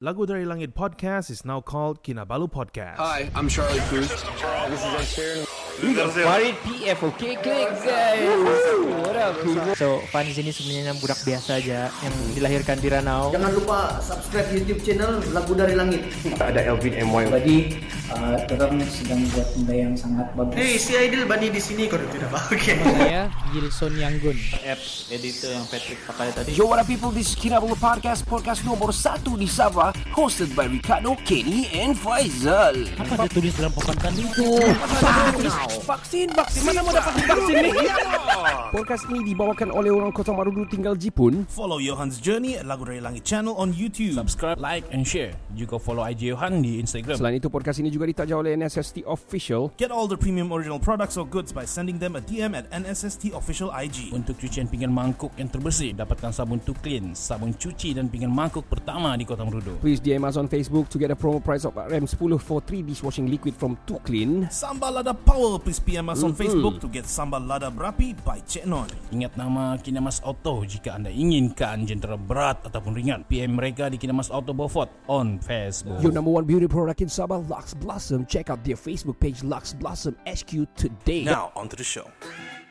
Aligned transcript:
Lagu 0.00 0.24
Dari 0.24 0.48
Langit 0.48 0.72
podcast 0.72 1.28
is 1.28 1.44
now 1.44 1.60
called 1.60 2.00
Kinabalu 2.00 2.48
Podcast. 2.48 2.96
Hi, 2.96 3.28
I'm 3.36 3.52
Charlie 3.52 3.84
Cruz. 3.92 4.08
This 4.08 4.80
is 4.80 4.92
Ed 4.96 5.04
Sheeran. 5.04 5.44
Farid 5.80 6.56
PF 6.60 7.00
Okay 7.16 7.40
klik 7.40 7.72
guys 7.80 8.28
What 9.00 9.16
up 9.16 9.32
people 9.40 9.72
So 9.72 10.04
Fan 10.12 10.28
di 10.28 10.36
sini 10.36 10.52
sebenarnya 10.52 10.92
budak 11.00 11.24
biasa 11.24 11.56
aja 11.56 11.88
Yang 12.04 12.14
dilahirkan 12.36 12.76
di 12.84 12.88
Ranau 12.92 13.32
Jangan 13.32 13.52
lupa 13.56 13.96
subscribe 13.96 14.52
YouTube 14.52 14.84
channel 14.84 15.24
Lagu 15.32 15.56
Dari 15.56 15.72
Langit. 15.72 16.04
Ada 16.36 16.68
Elvin 16.68 17.00
MY. 17.00 17.24
Jadi 17.32 17.56
uh, 18.12 18.36
orang 18.36 18.82
sedang 18.86 19.20
buat 19.32 19.48
benda 19.56 19.74
yang 19.74 19.92
sangat 19.96 20.26
bagus. 20.34 20.54
Hey, 20.58 20.76
si 20.76 20.92
Aidil 20.98 21.24
Bani 21.26 21.48
di 21.50 21.62
sini 21.62 21.86
kau 21.86 21.98
tidak 21.98 22.30
pakai. 22.30 22.76
Saya 22.78 23.22
Gilson 23.50 23.94
Yanggun 23.98 24.36
apps 24.66 25.10
editor 25.10 25.50
yang 25.54 25.66
Patrick 25.66 26.00
pakai 26.06 26.30
tadi. 26.34 26.50
Yo, 26.54 26.66
what 26.66 26.78
up 26.82 26.86
people? 26.86 27.10
This 27.14 27.32
is 27.32 27.36
Kinabalu 27.38 27.74
Podcast, 27.78 28.26
podcast 28.26 28.62
nomor 28.66 28.94
satu 28.94 29.34
di 29.38 29.46
Sabah, 29.50 29.89
hosted 30.12 30.52
by 30.54 30.66
Ricardo, 30.66 31.16
Kenny, 31.26 31.66
and 31.74 31.96
Faizal. 31.96 32.74
Apa 32.98 33.26
dia 33.26 33.30
tulis 33.30 33.52
dalam 33.56 33.72
papan 33.74 33.96
tadi 33.98 34.22
itu? 34.26 34.48
Vaksin, 35.86 36.28
vaksin, 36.34 36.60
mana 36.66 36.80
mau 36.84 36.92
dapat 36.94 37.12
vaksin 37.18 37.54
ni? 37.60 37.70
podcast 38.70 39.04
ini 39.10 39.20
dibawakan 39.34 39.74
oleh 39.74 39.90
orang 39.90 40.14
Kota 40.14 40.30
Marudu 40.30 40.62
tinggal 40.70 40.94
Jepun. 40.94 41.48
Follow 41.50 41.82
Johan's 41.82 42.22
journey 42.22 42.54
at 42.54 42.68
Lagu 42.68 42.86
Dari 42.86 43.02
Langit 43.02 43.26
channel 43.26 43.58
on 43.58 43.74
YouTube. 43.74 44.14
Subscribe, 44.14 44.60
like 44.60 44.86
and 44.94 45.02
share. 45.02 45.34
Juga 45.58 45.80
follow 45.80 46.06
IG 46.06 46.30
Johan 46.30 46.62
di 46.62 46.78
Instagram. 46.78 47.18
Selain 47.18 47.40
itu, 47.40 47.50
podcast 47.50 47.82
ini 47.82 47.90
juga 47.90 48.06
ditaja 48.06 48.38
oleh 48.38 48.54
NSST 48.54 49.02
Official. 49.08 49.74
Get 49.74 49.90
all 49.90 50.06
the 50.06 50.14
premium 50.14 50.54
original 50.54 50.78
products 50.78 51.18
or 51.18 51.26
goods 51.26 51.50
by 51.50 51.66
sending 51.66 51.98
them 51.98 52.14
a 52.14 52.22
DM 52.22 52.54
at 52.54 52.70
NSST 52.70 53.34
Official 53.34 53.74
IG. 53.74 54.14
Untuk 54.14 54.38
cucian 54.38 54.70
pinggan 54.70 54.92
mangkuk 54.94 55.34
yang 55.40 55.50
terbersih, 55.50 55.96
dapatkan 55.96 56.30
sabun 56.30 56.62
to 56.62 56.76
clean, 56.78 57.16
sabun 57.16 57.56
cuci 57.56 57.96
dan 57.96 58.06
pinggan 58.06 58.30
mangkuk 58.30 58.68
pertama 58.68 59.16
di 59.18 59.26
Kota 59.26 59.42
Merudu. 59.42 59.79
Please 59.80 59.96
DM 59.96 60.28
us 60.28 60.36
on 60.36 60.44
Facebook 60.44 60.92
to 60.92 61.00
get 61.00 61.08
a 61.10 61.16
promo 61.16 61.40
price 61.40 61.64
of 61.64 61.72
RM10 61.72 62.36
for 62.36 62.60
3 62.60 62.84
dishwashing 62.84 63.32
liquid 63.32 63.56
from 63.56 63.80
Too 63.88 63.96
Clean. 64.04 64.44
Sambal 64.52 65.00
Lada 65.00 65.16
Power. 65.16 65.56
Please 65.56 65.80
PM 65.80 66.12
us 66.12 66.20
on 66.22 66.36
Facebook 66.36 66.84
to 66.84 66.88
get 66.92 67.08
Sambal 67.08 67.40
Lada 67.40 67.72
Berapi 67.72 68.12
by 68.20 68.44
Cik 68.44 68.68
Non. 68.68 68.84
Ingat 69.08 69.40
nama 69.40 69.80
Kinamas 69.80 70.20
Auto 70.20 70.68
jika 70.68 71.00
anda 71.00 71.08
inginkan 71.08 71.88
jentera 71.88 72.20
berat 72.20 72.60
ataupun 72.68 72.92
ringan. 72.92 73.24
PM 73.24 73.56
mereka 73.56 73.88
di 73.88 73.96
Kinamas 73.96 74.28
Auto 74.28 74.52
Beaufort 74.52 74.92
on 75.08 75.40
Facebook. 75.40 76.04
Your 76.04 76.12
number 76.12 76.28
one 76.28 76.44
beauty 76.44 76.68
product 76.68 77.00
in 77.00 77.08
Sabah, 77.08 77.40
Lux 77.48 77.72
Blossom. 77.72 78.28
Check 78.28 78.52
out 78.52 78.60
their 78.60 78.76
Facebook 78.76 79.16
page, 79.16 79.40
Lux 79.40 79.72
Blossom 79.72 80.12
HQ 80.28 80.68
today. 80.76 81.24
Now, 81.24 81.56
on 81.56 81.72
to 81.72 81.76
the 81.80 81.88
show. 81.88 82.04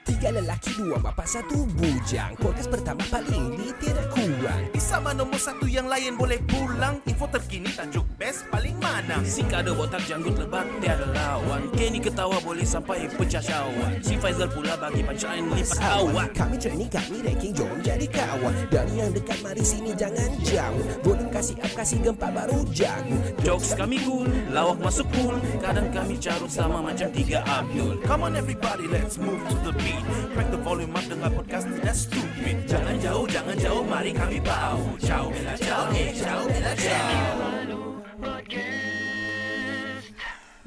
Tiga 0.09 0.33
lelaki, 0.33 0.73
dua 0.73 0.97
bapa, 0.97 1.21
satu 1.21 1.69
bujang. 1.77 2.33
Podcast 2.41 2.73
pertama 2.73 3.05
paling 3.13 3.53
lit, 3.61 3.77
tidak 3.77 4.09
kurang. 4.09 4.65
Di 4.73 4.81
sama 4.81 5.13
nombor 5.13 5.37
satu 5.37 5.69
yang 5.69 5.85
lain 5.85 6.17
boleh 6.17 6.41
pulang 6.49 6.97
Info 7.05 7.29
terkini 7.29 7.69
tajuk 7.69 8.01
best 8.17 8.49
paling 8.49 8.73
mana 8.81 9.21
Si 9.21 9.45
kado 9.45 9.77
botak 9.77 10.01
janggut 10.09 10.33
lebat 10.33 10.65
tiada 10.81 11.05
lawan 11.13 11.69
Kenny 11.77 12.01
ketawa 12.01 12.41
boleh 12.41 12.65
sampai 12.65 13.05
pecah 13.05 13.43
syawak 13.43 14.01
Si 14.01 14.17
Faizal 14.17 14.49
pula 14.49 14.73
bagi 14.81 15.05
pancaan 15.05 15.53
lipat 15.53 15.77
awak 15.77 16.33
Kami 16.33 16.57
training, 16.57 16.89
kami 16.89 17.17
ranking, 17.21 17.53
jom 17.53 17.77
jadi 17.85 18.07
kawan. 18.09 18.53
Dari 18.73 18.93
yang 18.97 19.13
dekat, 19.13 19.39
mari 19.45 19.61
sini 19.61 19.93
jangan 19.93 20.33
jauh. 20.41 20.83
Volume 21.05 21.29
kasih 21.29 21.57
up, 21.61 21.71
kasih 21.77 21.97
gempa 22.01 22.33
baru 22.33 22.65
jago. 22.73 23.17
Jokes 23.45 23.77
kami 23.77 24.01
cool, 24.01 24.25
lawak 24.49 24.81
masuk 24.81 25.05
cool 25.13 25.37
Kadang 25.61 25.93
kami 25.93 26.17
carut 26.17 26.49
sama 26.49 26.81
macam 26.81 27.07
tiga 27.13 27.45
Abdul 27.45 28.01
Come 28.03 28.25
on 28.25 28.33
everybody 28.35 28.89
let's 28.89 29.21
move 29.21 29.39
to 29.47 29.55
the 29.63 29.73
beat 29.79 29.98
Crack 30.33 30.47
the 30.51 30.59
volume 30.63 30.95
up 30.95 31.03
dengar 31.05 31.31
podcast 31.35 31.67
tidak 31.67 31.95
stupid 31.95 32.55
Jangan 32.65 32.95
jauh 33.03 33.25
jangan 33.27 33.55
jauh 33.59 33.83
mari 33.83 34.15
kami 34.15 34.39
bau 34.39 34.79
Ciao 35.03 35.27
bella 35.27 35.53
ciao 35.59 35.91
eh 35.91 36.15
ciao 36.15 36.47
bella 36.47 36.73
ciao 36.79 37.27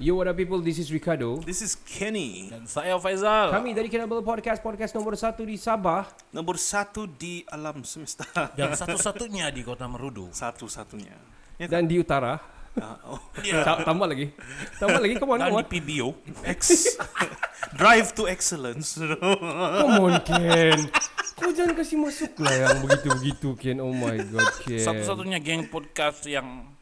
Yo, 0.03 0.19
what 0.19 0.27
up 0.27 0.35
people? 0.35 0.59
This 0.59 0.83
is 0.83 0.91
Ricardo. 0.91 1.39
This 1.47 1.63
is 1.63 1.79
Kenny. 1.79 2.51
Dan 2.51 2.67
saya 2.67 2.99
Faizal 2.99 3.55
Kami 3.55 3.71
dari 3.71 3.87
Kinabalu 3.87 4.27
Podcast, 4.27 4.59
podcast 4.59 4.91
nomor 4.99 5.15
satu 5.15 5.47
di 5.47 5.55
Sabah. 5.55 6.11
Nombor 6.35 6.59
satu 6.59 7.07
di 7.07 7.47
alam 7.47 7.87
semesta. 7.87 8.27
Dan 8.59 8.75
satu-satunya 8.75 9.55
di 9.55 9.63
kota 9.63 9.87
Merudu 9.87 10.27
Satu-satunya. 10.35 11.15
Ya, 11.55 11.71
Dan 11.71 11.87
di 11.87 12.03
utara. 12.03 12.35
Ah, 12.81 12.97
oh. 13.05 13.21
Ta- 13.37 13.85
tambah 13.85 14.09
lagi. 14.09 14.33
Tambah 14.81 14.97
lagi, 14.97 15.21
come 15.21 15.37
on, 15.37 15.41
come 15.45 15.61
on. 15.61 15.67
PBO 15.69 16.17
Ex- 16.49 16.97
Drive 17.81 18.17
to 18.17 18.25
excellence. 18.25 18.97
Come 18.97 20.01
on, 20.01 20.17
Ken. 20.25 20.89
Kau 21.37 21.53
jangan 21.53 21.77
kasih 21.77 22.01
masuk 22.01 22.33
lah 22.41 22.55
yang 22.55 22.81
begitu-begitu, 22.81 23.49
Ken. 23.61 23.77
Oh 23.85 23.93
my 23.93 24.17
God, 24.25 24.49
Ken. 24.65 24.81
Satu-satunya 24.81 25.37
geng 25.45 25.69
podcast 25.69 26.25
yang 26.25 26.73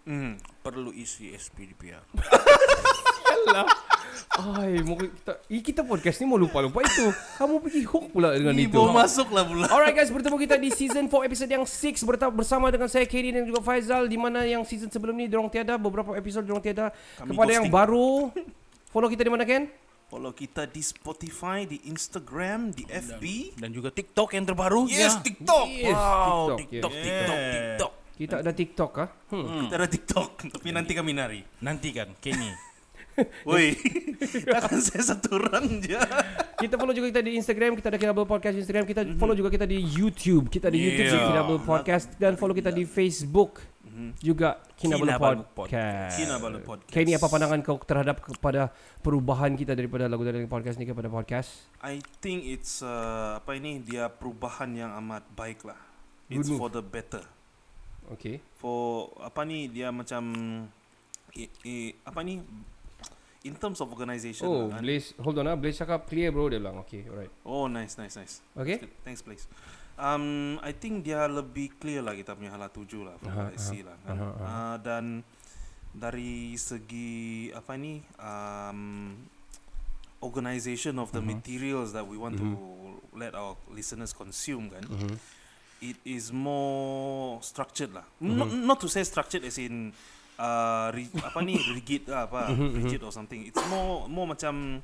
perlu 0.60 0.90
isi 0.90 1.30
SPDPR 1.30 2.02
Alah. 3.42 3.66
Ay, 4.30 4.78
kita, 4.78 5.32
kita 5.50 5.80
podcast 5.82 6.16
ni 6.16 6.24
mau 6.24 6.38
lupa-lupa 6.38 6.80
itu. 6.80 7.06
Kamu 7.34 7.58
pergi 7.58 7.82
hook 7.82 8.04
pula 8.10 8.30
dengan 8.32 8.54
itu. 8.54 8.70
Ibu 8.70 8.88
masuk 8.88 9.28
lah 9.30 9.42
pula. 9.42 9.66
Alright 9.66 9.92
guys, 9.92 10.08
bertemu 10.08 10.36
kita 10.38 10.54
di 10.56 10.70
season 10.70 11.04
4 11.06 11.26
episode 11.26 11.50
yang 11.50 11.64
6 11.64 11.74
berta- 12.04 12.30
bersama 12.30 12.70
dengan 12.70 12.86
saya 12.86 13.04
Kenny 13.04 13.30
dan 13.30 13.42
juga 13.42 13.58
Faizal 13.58 14.06
di 14.06 14.14
mana 14.14 14.44
yang 14.44 14.62
season 14.62 14.86
sebelum 14.86 15.12
ni 15.12 15.26
dorong 15.26 15.50
tiada 15.50 15.74
beberapa 15.76 16.14
episode 16.14 16.46
dorong 16.46 16.62
tiada 16.62 16.94
Kami 17.18 17.34
kepada 17.34 17.50
yang 17.52 17.66
ghosting. 17.66 17.74
baru 17.74 18.08
follow 18.88 19.08
kita 19.08 19.22
di 19.22 19.30
mana 19.30 19.44
Ken? 19.44 19.66
Follow 20.06 20.32
kita 20.32 20.62
di 20.64 20.80
Spotify, 20.80 21.66
di 21.66 21.86
Instagram, 21.86 22.70
di 22.70 22.82
FB. 22.82 23.22
Dan 23.58 23.70
juga 23.70 23.90
TikTok 23.90 24.30
yang 24.32 24.42
terbaru 24.44 24.86
Yes, 24.86 25.14
Ya. 25.14 25.22
TikTok. 25.22 25.66
Yes, 25.68 25.94
Wow, 25.94 26.54
TikTok, 26.54 26.56
TikTok, 26.56 26.92
yes. 26.92 27.02
TikTok, 27.02 27.36
Yeah. 27.36 27.52
TikTok 27.52 27.92
Kita 28.14 28.34
ada 28.36 28.52
TikTok 28.52 28.92
ah. 28.96 29.08
Hmm. 29.28 29.64
Kita 29.64 29.74
ada 29.74 29.88
TikTok, 29.88 30.30
tapi 30.54 30.68
nanti 30.70 30.92
kami 30.94 31.12
nari. 31.12 31.40
Nanti 31.60 31.88
kan, 31.90 32.14
Kenny 32.22 32.69
Woi, 33.48 33.76
kan 34.52 34.78
saya 34.80 35.02
satu 35.14 35.36
orang 35.40 35.80
je. 35.84 35.98
Kita 36.60 36.76
follow 36.76 36.92
juga 36.92 37.08
kita 37.12 37.22
di 37.24 37.36
Instagram, 37.40 37.76
kita 37.76 37.92
ada 37.92 37.98
Kinabalu 38.00 38.28
Podcast 38.28 38.54
di 38.56 38.60
Instagram, 38.64 38.84
kita 38.84 39.02
follow 39.16 39.36
juga 39.36 39.48
kita 39.48 39.64
di 39.64 39.78
YouTube, 39.80 40.52
kita 40.52 40.68
di 40.68 40.78
YouTube 40.78 41.08
Yeah. 41.10 41.28
Kinabalu 41.32 41.60
Podcast 41.64 42.06
dan 42.20 42.36
follow 42.36 42.54
kita 42.54 42.70
di 42.70 42.84
Facebook 42.84 43.60
juga 44.20 44.60
Kinabalu 44.76 45.08
Kinabalu 45.12 45.42
Podcast. 45.52 46.14
Kinabalu 46.16 46.58
Podcast. 46.64 46.92
Kenny 46.92 47.12
apa 47.16 47.26
pandangan 47.28 47.60
kau 47.60 47.76
terhadap 47.82 48.16
kepada 48.24 48.72
perubahan 49.04 49.52
kita 49.52 49.76
daripada 49.76 50.08
lagu 50.08 50.24
dari 50.24 50.44
podcast 50.48 50.80
ni 50.80 50.88
kepada 50.88 51.12
podcast? 51.12 51.68
I 51.84 52.00
think 52.24 52.48
it's 52.48 52.80
uh, 52.80 53.40
apa 53.40 53.56
ini 53.60 53.82
dia 53.84 54.08
perubahan 54.08 54.72
yang 54.72 54.90
amat 55.04 55.24
baik 55.36 55.68
lah. 55.68 55.78
It's 56.32 56.48
Good 56.48 56.60
for 56.60 56.70
the 56.72 56.84
better. 56.84 57.24
Okay. 58.16 58.40
For 58.56 59.12
apa 59.20 59.44
ni 59.44 59.68
dia 59.68 59.92
macam 59.92 60.22
i, 61.36 61.44
i, 61.66 61.74
apa 62.02 62.20
ni 62.24 62.40
in 63.44 63.54
terms 63.56 63.80
of 63.80 63.88
organisation. 63.88 64.44
Oh, 64.46 64.68
lah, 64.68 64.76
kan. 64.76 64.82
Blaze, 64.84 65.16
hold 65.16 65.36
on 65.40 65.48
ah. 65.48 65.56
Blaze 65.56 65.80
cakap 65.80 66.04
clear 66.04 66.28
bro 66.28 66.52
dia 66.52 66.60
bilang. 66.60 66.84
Okay, 66.84 67.08
alright. 67.08 67.32
Oh, 67.44 67.66
nice, 67.66 67.96
nice, 67.96 68.16
nice. 68.16 68.44
Okay. 68.52 68.84
Thanks, 69.04 69.24
please. 69.24 69.48
Um, 70.00 70.56
I 70.64 70.72
think 70.72 71.04
dia 71.04 71.28
lebih 71.28 71.76
clear 71.76 72.00
lah 72.00 72.16
kita 72.16 72.32
punya 72.32 72.56
hala 72.56 72.72
tuju 72.72 73.04
lah, 73.04 73.20
from 73.20 73.36
Aha, 73.36 73.52
what 73.52 73.52
I 73.52 73.60
see 73.60 73.84
lah. 73.84 73.96
Kan. 74.04 74.16
aha, 74.16 74.28
aha. 74.32 74.44
Uh, 74.48 74.76
dan 74.80 75.04
dari 75.90 76.56
segi 76.56 77.50
apa 77.52 77.76
ni 77.76 78.00
um, 78.16 79.12
organisation 80.24 80.96
of 80.96 81.12
the 81.12 81.20
materials 81.20 81.92
that 81.92 82.06
we 82.06 82.16
want 82.16 82.38
to 82.38 82.48
let 83.16 83.36
our 83.36 83.56
listeners 83.72 84.12
consume 84.16 84.72
kan. 84.72 84.84
It 85.80 85.96
is 86.04 86.28
more 86.28 87.40
structured 87.40 87.96
lah. 87.96 88.04
Not, 88.20 88.52
not 88.52 88.78
to 88.84 88.88
say 88.88 89.00
structured 89.00 89.48
as 89.48 89.56
in 89.56 89.96
uh, 90.40 90.88
ri, 90.96 91.12
apa 91.20 91.38
ni 91.44 91.60
rigid 91.76 92.08
lah 92.08 92.24
apa 92.24 92.48
rigid 92.56 93.04
or 93.04 93.12
something. 93.12 93.44
It's 93.44 93.60
more 93.68 94.08
more 94.08 94.32
macam 94.32 94.80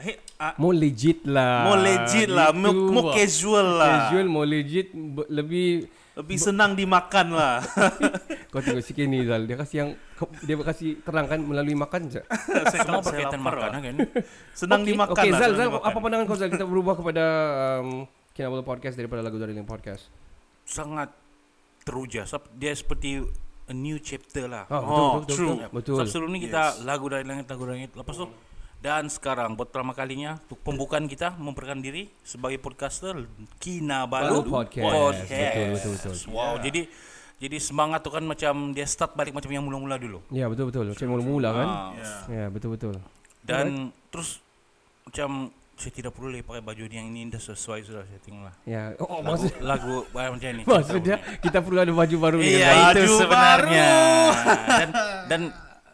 hey, 0.00 0.16
uh, 0.40 0.56
More 0.56 0.76
legit 0.76 1.24
lah. 1.28 1.68
more 1.68 1.80
legit 1.80 2.28
lah, 2.32 2.52
more, 2.56 2.72
more 2.72 3.12
casual 3.12 3.80
lah. 3.80 4.08
Casual, 4.08 4.26
more 4.28 4.48
legit, 4.48 4.92
lebih 5.28 5.88
Lebih 6.16 6.40
senang 6.40 6.72
dimakan 6.72 7.36
lah. 7.36 7.60
kau 8.52 8.64
tengok 8.64 8.80
si 8.80 8.96
Kenny 8.96 9.28
Zal, 9.28 9.44
dia 9.44 9.52
kasih 9.52 9.76
yang 9.84 9.90
dia 10.48 10.56
kasih 10.56 11.04
terangkan 11.04 11.44
melalui 11.44 11.76
makan 11.76 12.08
je. 12.08 12.24
saya 12.72 12.88
Semua 12.88 13.04
saya 13.04 13.20
berkaitan 13.20 13.40
makanan 13.44 13.68
lah. 13.68 13.80
kan 13.84 13.96
Senang 14.64 14.80
okay. 14.80 14.88
dimakan 14.96 15.12
Okay, 15.12 15.28
lah. 15.28 15.40
Zal, 15.44 15.52
Zal, 15.52 15.68
dimakan. 15.68 15.84
apa 15.92 15.98
pandangan 16.00 16.24
kau 16.24 16.38
Zal? 16.40 16.48
Kita 16.48 16.64
berubah 16.64 16.94
kepada 16.96 17.24
um, 17.84 18.08
Kinabalu 18.32 18.64
Podcast 18.64 18.96
daripada 18.96 19.20
lagu 19.20 19.36
dari 19.36 19.52
Link 19.52 19.68
Podcast. 19.68 20.08
Sangat 20.64 21.12
teruja 21.84 22.24
Dia 22.56 22.72
seperti 22.72 23.20
a 23.66 23.74
new 23.74 23.98
chapter 23.98 24.46
lah 24.46 24.64
Oh, 24.68 24.78
Oh, 24.78 25.10
betul, 25.20 25.34
true. 25.34 25.54
betul, 25.56 25.70
betul. 25.72 25.94
Sebab 25.96 26.06
sebelum 26.08 26.30
ni 26.30 26.40
kita 26.42 26.62
lagu 26.82 27.06
dari 27.06 27.22
langit 27.22 27.46
lagu 27.46 27.62
dari 27.64 27.82
langit 27.82 27.92
lepas 27.92 28.14
tu 28.14 28.26
dan 28.76 29.08
sekarang 29.08 29.54
buat 29.54 29.68
pertama 29.68 29.90
kalinya 29.90 30.38
untuk 30.38 30.62
pembukaan 30.62 31.04
kita 31.04 31.34
memperkenalkan 31.34 31.82
diri 31.82 32.02
sebagai 32.22 32.58
podcaster 32.58 33.26
Kinabalu 33.58 34.46
Balu 34.46 34.70
Podcast. 34.70 35.26
Betul, 35.26 35.66
betul, 35.72 35.90
betul. 35.92 36.14
Wow, 36.30 36.54
jadi 36.58 36.86
jadi 37.36 37.56
semangat 37.58 38.00
tu 38.00 38.08
kan 38.08 38.22
macam 38.22 38.72
dia 38.72 38.86
start 38.86 39.12
balik 39.12 39.34
macam 39.34 39.50
yang 39.50 39.60
mula-mula 39.60 39.98
dulu. 39.98 40.24
Ya, 40.30 40.46
betul 40.46 40.70
betul. 40.70 40.88
Macam 40.88 41.08
mula-mula 41.10 41.48
kan? 41.52 41.68
Ah, 41.68 41.90
Ya, 42.28 42.46
betul 42.48 42.72
betul. 42.72 42.94
Dan 43.42 43.90
terus 44.08 44.40
macam 45.04 45.50
saya 45.76 45.92
tidak 45.92 46.10
perlu 46.10 46.28
lagi 46.30 46.40
pakai 46.42 46.62
baju 46.62 46.82
yang 46.86 47.06
ini 47.06 47.28
dah 47.28 47.38
sesuai 47.38 47.80
sudah 47.82 48.02
saya 48.02 48.16
tengok 48.18 48.42
lah. 48.42 48.54
Ya. 48.64 48.96
Oh, 48.96 49.20
Lagu, 49.20 49.28
maksud 49.28 49.52
lagu 49.60 49.94
macam 50.08 50.50
ni. 50.50 50.62
maksudnya 50.64 51.16
kita 51.38 51.58
perlu 51.60 51.78
ada 51.78 51.92
baju 51.92 52.16
baru 52.18 52.36
ni. 52.38 52.48
Iya 52.50 52.68
itu 52.90 53.04
Baju 53.04 53.14
sebenarnya. 53.18 53.90
dan 54.66 54.88
dan 55.28 55.40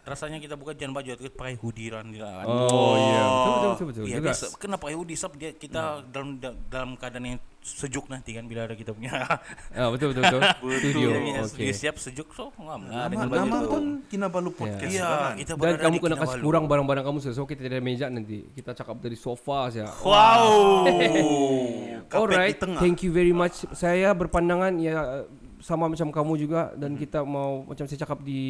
rasanya 0.02 0.38
kita 0.38 0.54
bukan 0.54 0.74
jangan 0.74 0.94
baju 0.94 1.08
kita 1.16 1.30
pakai 1.32 1.56
hoodie 1.56 1.90
kan 1.90 2.06
kan. 2.08 2.44
Oh 2.46 2.94
iya. 2.96 3.22
Betul 3.22 3.50
betul 3.52 3.68
betul, 3.68 3.86
betul 3.86 4.02
Iya 4.04 4.16
juga. 4.16 4.26
biasa. 4.28 4.44
Kenapa 4.56 4.80
pakai 4.80 4.96
hoodie? 4.96 5.18
Sebab 5.18 5.34
dia 5.36 5.50
kita 5.52 5.82
dalam 6.06 6.28
da- 6.38 6.58
dalam 6.64 6.90
keadaan 6.94 7.24
yang 7.28 7.40
sejuk 7.62 8.10
nanti 8.10 8.34
kan 8.34 8.42
bila 8.44 8.66
ada 8.66 8.74
kita 8.74 8.90
punya 8.90 9.22
Ah 9.78 9.86
betul 9.88 10.10
betul 10.10 10.26
betul. 10.26 10.42
Studio. 10.82 11.08
Okey. 11.46 11.62
dia 11.62 11.72
siap 11.72 11.94
sejuk 11.94 12.28
so 12.28 12.50
ngam 12.52 12.84
lah 12.84 13.06
Nama, 13.06 13.08
dengan 13.08 13.26
baju 13.26 13.38
nama 13.38 13.56
itu. 13.56 13.68
pun 13.70 13.82
Kinabalu 14.04 14.50
Podcast 14.50 14.90
Iya, 14.90 15.06
kan? 15.06 15.32
kita 15.38 15.52
Dan 15.54 15.74
kamu 15.78 15.96
kena 15.98 16.16
kasih 16.18 16.38
kurang 16.40 16.64
barang-barang 16.66 17.04
kamu 17.04 17.18
so 17.22 17.46
kita 17.46 17.62
tidak 17.62 17.78
ada 17.78 17.80
meja 17.80 18.06
nanti. 18.06 18.50
Kita 18.50 18.74
cakap 18.74 18.98
dari 18.98 19.14
sofa 19.14 19.70
saja. 19.70 19.94
Wow 20.02 20.90
Alright, 22.12 22.58
thank 22.76 23.00
you 23.00 23.08
very 23.08 23.32
much. 23.32 23.64
Saya 23.72 24.12
berpandangan 24.12 24.76
ya 24.76 25.24
sama 25.58 25.86
macam 25.86 26.10
kamu 26.10 26.32
juga 26.36 26.74
dan 26.74 26.92
kita 26.92 27.22
mau 27.22 27.62
macam 27.62 27.86
saya 27.86 28.02
cakap 28.02 28.20
di 28.20 28.40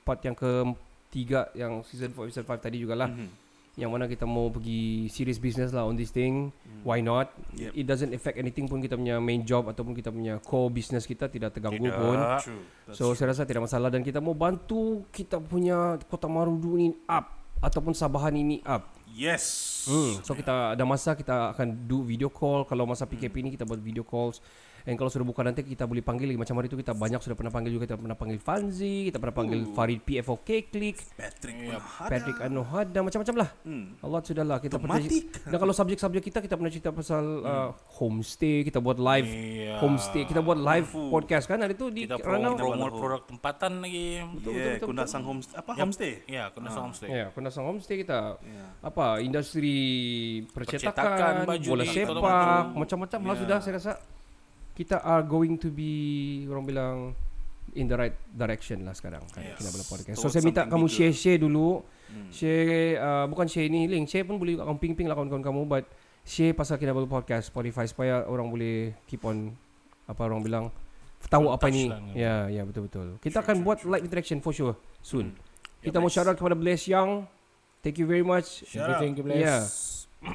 part 0.00 0.22
yang 0.22 0.32
ketiga 0.32 1.50
yang 1.52 1.82
season 1.82 2.08
4 2.10 2.24
episode 2.24 2.46
5 2.46 2.56
tadi 2.62 2.78
juga 2.78 2.94
lah. 2.96 3.10
Yang 3.72 3.90
mana 3.90 4.04
kita 4.04 4.28
mau 4.28 4.52
pergi 4.52 5.08
serious 5.08 5.40
business 5.40 5.72
lah 5.72 5.88
on 5.88 5.96
this 5.96 6.12
thing. 6.12 6.52
Why 6.84 7.00
not? 7.00 7.32
Yep. 7.56 7.72
It 7.72 7.84
doesn't 7.88 8.12
affect 8.12 8.36
anything 8.36 8.68
pun 8.68 8.84
kita 8.84 9.00
punya 9.00 9.16
main 9.16 9.46
job 9.48 9.64
ataupun 9.70 9.96
kita 9.96 10.12
punya 10.12 10.36
core 10.44 10.68
business 10.68 11.08
kita 11.08 11.32
tidak 11.32 11.56
terganggu 11.56 11.88
Tidak. 11.88 11.96
pun. 11.96 12.18
True 12.44 12.62
That's 12.84 13.00
So 13.00 13.16
saya 13.16 13.32
rasa 13.32 13.48
tidak 13.48 13.64
masalah 13.64 13.88
dan 13.88 14.04
kita 14.04 14.20
mau 14.20 14.36
bantu 14.36 15.08
kita 15.08 15.40
punya 15.40 15.96
Kota 16.04 16.28
Marudu 16.28 16.76
ini 16.76 16.92
up 17.08 17.32
ataupun 17.64 17.96
Sabahan 17.96 18.36
ini 18.36 18.60
up. 18.66 18.92
Yes 19.08 19.72
Hmm. 19.88 20.20
So 20.22 20.36
kita 20.36 20.78
ada 20.78 20.84
masa 20.86 21.16
kita 21.18 21.56
akan 21.56 21.88
do 21.90 22.06
video 22.06 22.30
call 22.30 22.62
kalau 22.68 22.86
masa 22.86 23.02
PKP 23.08 23.40
Hmm. 23.40 23.42
ini 23.46 23.50
kita 23.56 23.64
buat 23.66 23.80
video 23.80 24.04
calls. 24.06 24.38
And 24.82 24.94
kalau 24.94 25.06
sudah 25.06 25.22
buka 25.22 25.40
nanti 25.40 25.62
kita 25.62 25.84
boleh 25.84 26.00
panggil 26.00 26.26
lagi 26.26 26.40
macam 26.40 26.54
hari 26.56 26.66
itu 26.66 26.74
kita 26.74 26.90
banyak 26.92 27.18
sudah 27.18 27.34
pernah 27.34 27.50
panggil 27.50 27.70
juga 27.70 27.84
kita 27.84 27.96
pernah 27.96 28.14
panggil 28.14 28.38
Fanzi, 28.38 29.06
kita 29.06 29.16
pernah 29.16 29.32
panggil 29.32 29.60
Farid 29.68 30.00
PFOK 30.00 30.48
Click, 30.66 30.96
Patrick 31.12 31.54
Iya. 31.54 31.78
Mahada. 31.78 32.08
Patrick 32.08 32.38
Anohada 32.40 32.98
macam-macam 33.00 33.34
lah. 33.38 33.48
Hmm. 33.62 33.84
Allah 34.00 34.20
sudah 34.22 34.42
lah 34.42 34.58
kita 34.58 34.76
pernah 34.76 34.98
dan 34.98 35.56
kalau 35.56 35.70
subjek-subjek 35.70 36.22
kita 36.24 36.38
kita 36.40 36.54
pernah 36.54 36.70
cerita 36.70 36.90
pasal 36.90 37.24
uh, 37.40 37.68
homestay, 37.96 38.62
kita 38.62 38.78
buat 38.78 38.98
live 38.98 39.28
Iya. 39.28 39.78
homestay, 39.78 40.22
kita 40.24 40.40
buat 40.40 40.58
live 40.58 40.86
Fuh. 40.88 41.10
podcast 41.10 41.46
kan 41.46 41.58
hari 41.58 41.72
itu 41.72 41.86
di 41.88 42.04
Kita 42.04 42.18
Ranau. 42.18 42.58
promo, 42.58 42.82
promo 42.82 42.86
produk 42.92 43.22
tempatan 43.24 43.72
lagi. 43.78 44.18
Yeah, 44.42 44.76
Kundasang 44.78 45.22
Homestay 45.22 45.56
Apa 45.56 45.70
homestay? 45.74 46.12
Ya, 46.26 46.50
kena 46.50 46.68
homestay. 46.70 47.08
Ya, 47.08 47.24
Kundasang 47.30 47.64
Homestay 47.64 47.96
kita 48.00 48.36
Ya. 48.42 48.64
apa 48.82 49.22
industri 49.22 49.76
Percetakan, 50.50 50.90
percetakan, 50.90 51.34
baju 51.46 51.68
bola 51.68 51.84
sepak, 51.86 52.64
macam-macam 52.74 53.20
lah 53.22 53.34
Ya. 53.34 53.40
sudah 53.46 53.58
saya 53.60 53.74
rasa 53.78 53.92
kita 54.72 54.98
are 54.98 55.20
going 55.20 55.54
to 55.54 55.68
be 55.68 55.92
orang 56.46 56.64
bilang 56.64 56.96
in 57.72 57.84
the 57.84 57.94
right 57.94 58.16
direction 58.28 58.82
lah 58.82 58.92
sekarang 58.92 59.20
kan 59.30 59.40
Yes. 59.42 59.56
kita 59.56 59.68
boleh 59.70 59.86
podcast. 59.86 60.16
So 60.16 60.26
Towards 60.26 60.34
saya 60.34 60.42
minta 60.42 60.62
kamu 60.64 60.86
bigger. 60.86 60.96
share 60.98 61.14
share 61.14 61.38
dulu. 61.38 61.80
Hmm. 62.08 62.28
Share 62.28 62.68
uh, 62.98 63.24
bukan 63.26 63.46
share 63.46 63.68
ni 63.68 63.86
link, 63.86 64.04
share 64.04 64.22
pun 64.22 64.36
boleh 64.36 64.54
juga 64.54 64.64
kamu 64.66 64.78
ping-ping 64.78 65.06
lah 65.06 65.14
kawan-kawan 65.14 65.40
kamu 65.42 65.60
but 65.64 65.84
share 66.22 66.52
pasal 66.52 66.76
Kinabalu 66.76 67.06
podcast 67.06 67.48
Spotify 67.48 67.84
supaya 67.84 68.24
orang 68.24 68.46
boleh 68.46 68.92
keep 69.04 69.22
on 69.22 69.56
apa 70.04 70.20
orang 70.22 70.40
bilang 70.40 70.64
tahu 71.24 71.48
apa 71.48 71.70
ini. 71.70 71.86
lah, 71.86 72.02
Ya, 72.12 72.34
ya 72.50 72.62
betul-betul. 72.62 73.16
Kita 73.18 73.40
akan 73.40 73.62
buat 73.62 73.80
live 73.82 74.02
interaction 74.02 74.38
for 74.38 74.50
sure 74.50 74.74
soon. 75.00 75.32
Hmm. 75.32 75.40
Kita 75.80 75.96
mau 75.96 76.06
shout 76.06 76.26
out 76.26 76.34
kepada 76.34 76.52
Bless 76.52 76.84
Young. 76.84 77.24
Thank 77.80 77.96
you 77.96 78.06
very 78.06 78.22
much. 78.22 78.62
Thank 78.68 78.84
you, 78.84 78.96
thank 79.00 79.14
you, 79.16 79.24
bless. 79.24 79.40
Yeah. 79.40 79.62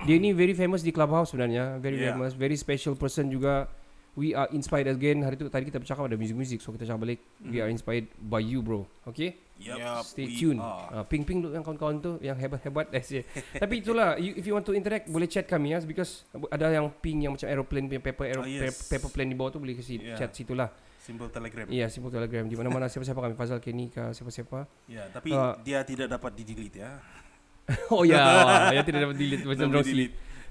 Dia 0.03 0.17
ni 0.17 0.31
very 0.31 0.51
famous 0.51 0.81
di 0.81 0.89
Clubhouse 0.89 1.31
sebenarnya. 1.31 1.77
Very 1.77 1.95
Yeah. 1.97 2.11
famous, 2.11 2.33
very 2.33 2.55
special 2.55 2.91
person 2.93 3.27
juga. 3.27 3.69
We 4.17 4.33
are 4.33 4.49
inspired 4.49 4.89
again. 4.89 5.21
Hari 5.21 5.37
tu 5.37 5.45
tadi 5.45 5.69
kita 5.69 5.77
bercakap 5.77 6.09
ada 6.09 6.17
music-music 6.17 6.57
so 6.57 6.73
kita 6.73 6.89
cakap 6.89 7.05
balik. 7.05 7.21
We 7.39 7.61
are 7.61 7.69
inspired 7.69 8.09
by 8.17 8.41
you 8.41 8.65
bro. 8.65 8.89
Okay? 9.05 9.37
Yup, 9.57 10.05
Stay 10.05 10.25
tuned. 10.33 10.57
are. 10.57 10.89
Uh, 10.89 11.05
ping-ping 11.05 11.37
dulu 11.37 11.53
yang 11.53 11.61
kawan-kawan 11.61 11.97
tu 11.97 12.17
yang 12.17 12.33
hebat-hebat. 12.33 12.89
Eh. 12.93 13.01
Tapi 13.61 13.73
itulah 13.77 14.17
you, 14.17 14.33
if 14.33 14.41
you 14.41 14.57
want 14.57 14.65
to 14.65 14.73
interact 14.73 15.05
boleh 15.05 15.29
chat 15.29 15.45
kami 15.45 15.73
ya 15.73 15.81
because 15.81 16.25
ada 16.49 16.69
yang 16.69 16.89
ping 16.89 17.25
yang 17.25 17.37
macam 17.37 17.45
aeroplane 17.45 17.85
punya 17.85 18.01
paper 18.01 18.25
aero, 18.25 18.41
Ah, 18.41 18.49
yes. 18.49 18.89
paper 18.89 19.09
plane 19.09 19.29
di 19.29 19.37
bawah 19.37 19.53
tu 19.53 19.61
boleh 19.61 19.77
kasi 19.77 20.01
Yeah. 20.01 20.17
chat 20.17 20.33
situlah. 20.33 20.69
Simple 20.97 21.29
telegram. 21.29 21.65
Iya, 21.69 21.85
yeah, 21.85 21.89
simple 21.89 22.09
telegram 22.09 22.45
di 22.45 22.57
mana-mana 22.57 22.85
siapa-siapa 22.91 23.21
kami 23.21 23.33
Fazal 23.37 23.61
Kenny 23.61 23.93
ke 23.93 24.01
siapa-siapa. 24.17 24.65
Ya, 24.89 25.05
tapi 25.13 25.29
Ah. 25.29 25.57
dia 25.61 25.85
tidak 25.85 26.09
dapat 26.09 26.33
di 26.33 26.41
delete 26.41 26.81
ya. 26.81 26.97
Oh 27.93 28.01
ya, 28.01 28.71
ya 28.73 28.81
tidak 28.81 29.05
dapat 29.05 29.15
delete 29.19 29.45
macam 29.45 29.67
Tidak 29.69 29.77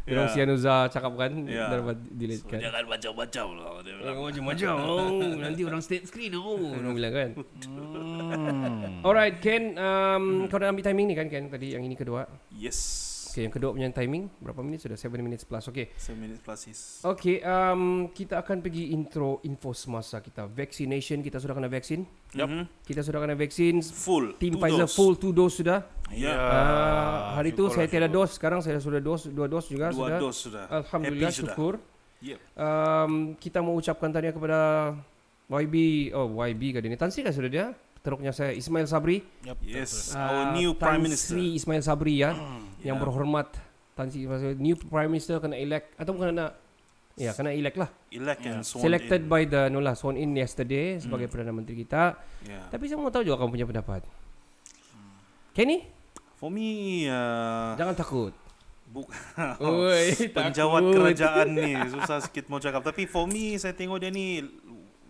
Ya. 0.06 0.30
si 0.30 0.38
Anuza 0.38 0.86
cakap 0.86 1.18
kan, 1.18 1.32
tidak 1.50 1.82
dapat 1.82 1.98
delete 2.14 2.46
kan. 2.46 2.60
Jangan 2.62 2.84
macam-macam 2.86 3.46
lah. 3.58 3.70
Dia 3.82 3.94
bilang. 3.98 4.14
Oh, 4.14 4.24
macam-macam. 4.30 4.74
Oh, 4.86 5.10
nanti 5.34 5.62
orang 5.66 5.82
state 5.82 6.06
screen 6.06 6.30
tu. 6.38 6.42
Orang 6.46 6.94
bilang 6.94 7.12
kan. 7.12 7.30
Hmm. 7.66 9.02
Alright, 9.02 9.42
Ken, 9.42 9.74
um, 9.74 10.46
kau 10.46 10.62
dah 10.62 10.70
ambil 10.70 10.86
timing 10.86 11.06
ni 11.10 11.14
kan 11.18 11.26
Ken 11.26 11.50
tadi 11.50 11.74
yang 11.74 11.82
ini 11.82 11.98
kedua. 11.98 12.22
Yes. 12.54 13.15
Okay, 13.36 13.44
yang 13.44 13.52
kedua 13.52 13.76
punya 13.76 13.92
timing 13.92 14.32
berapa 14.40 14.64
minit 14.64 14.80
sudah? 14.80 14.96
7 14.96 15.12
minutes 15.20 15.44
plus. 15.44 15.68
Okay. 15.68 15.92
7 15.92 16.16
minutes 16.16 16.40
plus 16.40 16.60
is. 16.72 16.80
Okay, 17.04 17.44
um, 17.44 18.08
kita 18.08 18.40
akan 18.40 18.64
pergi 18.64 18.96
intro 18.96 19.44
info 19.44 19.76
semasa 19.76 20.24
kita. 20.24 20.48
Vaccination, 20.48 21.20
kita 21.20 21.36
sudah 21.36 21.52
kena 21.52 21.68
vaksin. 21.68 22.08
Yup. 22.32 22.48
Mhm. 22.48 22.64
Kita 22.80 23.04
sudah 23.04 23.20
kena 23.20 23.36
vaksin. 23.36 23.84
Full. 23.84 24.40
Tim 24.40 24.56
two 24.56 24.60
Pfizer 24.64 24.88
dose. 24.88 24.96
full 24.96 25.14
2 25.20 25.36
dose 25.36 25.54
sudah. 25.60 25.84
Ya. 26.08 26.32
Uh, 26.32 27.36
hari 27.36 27.52
tu 27.52 27.68
syukur 27.68 27.76
saya 27.76 27.86
tiada 27.92 28.08
dos, 28.08 28.30
sekarang 28.32 28.64
saya 28.64 28.80
sudah 28.80 29.04
dos, 29.04 29.28
dua 29.28 29.44
dos 29.44 29.68
juga 29.68 29.92
Dua 29.92 30.00
sudah. 30.08 30.16
dos 30.16 30.36
sudah. 30.40 30.64
Alhamdulillah 30.72 31.28
Happy 31.28 31.36
sudah. 31.36 31.52
syukur. 31.52 31.72
Yep. 32.24 32.38
Um, 32.56 33.12
kita 33.36 33.60
mau 33.60 33.76
ucapkan 33.76 34.08
tahniah 34.08 34.32
kepada 34.32 34.58
YB, 35.52 35.74
oh 36.16 36.40
YB 36.40 36.72
kan 36.72 36.82
ini. 36.82 36.96
Tan 36.96 37.12
Sri 37.12 37.20
kan 37.20 37.36
sudah 37.36 37.52
dia? 37.52 37.66
Teruknya 38.00 38.32
saya 38.32 38.56
Ismail 38.56 38.88
Sabri. 38.88 39.20
Yup, 39.44 39.60
Yes. 39.60 40.14
Ah, 40.14 40.30
Our 40.30 40.44
new 40.56 40.72
Tan 40.72 40.80
Prime 40.96 41.02
Minister. 41.04 41.36
Sri 41.36 41.52
Ismail 41.52 41.82
Sabri 41.82 42.22
ya, 42.22 42.32
yang 42.86 42.96
Yeah. 42.96 43.02
berhormat. 43.02 43.48
Tan 43.92 44.06
Sri 44.06 44.22
Ismail 44.22 44.38
Sabri, 44.38 44.56
new 44.56 44.76
Prime 44.76 45.08
Minister 45.08 45.36
kena 45.36 45.56
elect 45.56 45.96
atau 45.96 46.14
kena 46.14 46.54
Ya, 47.16 47.32
kena 47.32 47.48
elect 47.48 47.74
lah. 47.74 47.88
Elect 48.10 48.44
and 48.44 48.60
sworn 48.60 48.84
Selected 48.84 49.24
in. 49.24 49.26
by 49.26 49.42
the 49.42 49.66
no 49.66 49.80
lah, 49.80 49.92
sworn 49.92 50.14
in 50.14 50.30
yesterday 50.32 51.00
sebagai 51.00 51.26
Perdana 51.26 51.48
Menteri 51.50 51.80
kita. 51.80 52.12
Yeah. 52.42 52.68
Tapi 52.68 52.86
saya 52.86 53.00
mau 53.00 53.08
tahu 53.08 53.24
juga 53.24 53.40
kamu 53.40 53.50
punya 53.50 53.64
pendapat. 53.66 54.04
Kenny, 55.52 55.88
For 56.36 56.52
me, 56.52 56.68
uh, 57.08 57.72
jangan 57.74 57.96
takut. 57.96 58.36
bu- 58.86 59.08
Oi, 59.58 60.12
penjawat 60.36 60.78
takut. 60.78 60.92
kerajaan 60.94 61.48
ni 61.50 61.72
susah 61.88 62.20
sikit 62.20 62.46
mau 62.46 62.60
cakap. 62.60 62.84
Tapi 62.84 63.08
for 63.08 63.24
me, 63.24 63.56
saya 63.56 63.72
tengok 63.72 63.96
dia 63.96 64.12
ni 64.12 64.44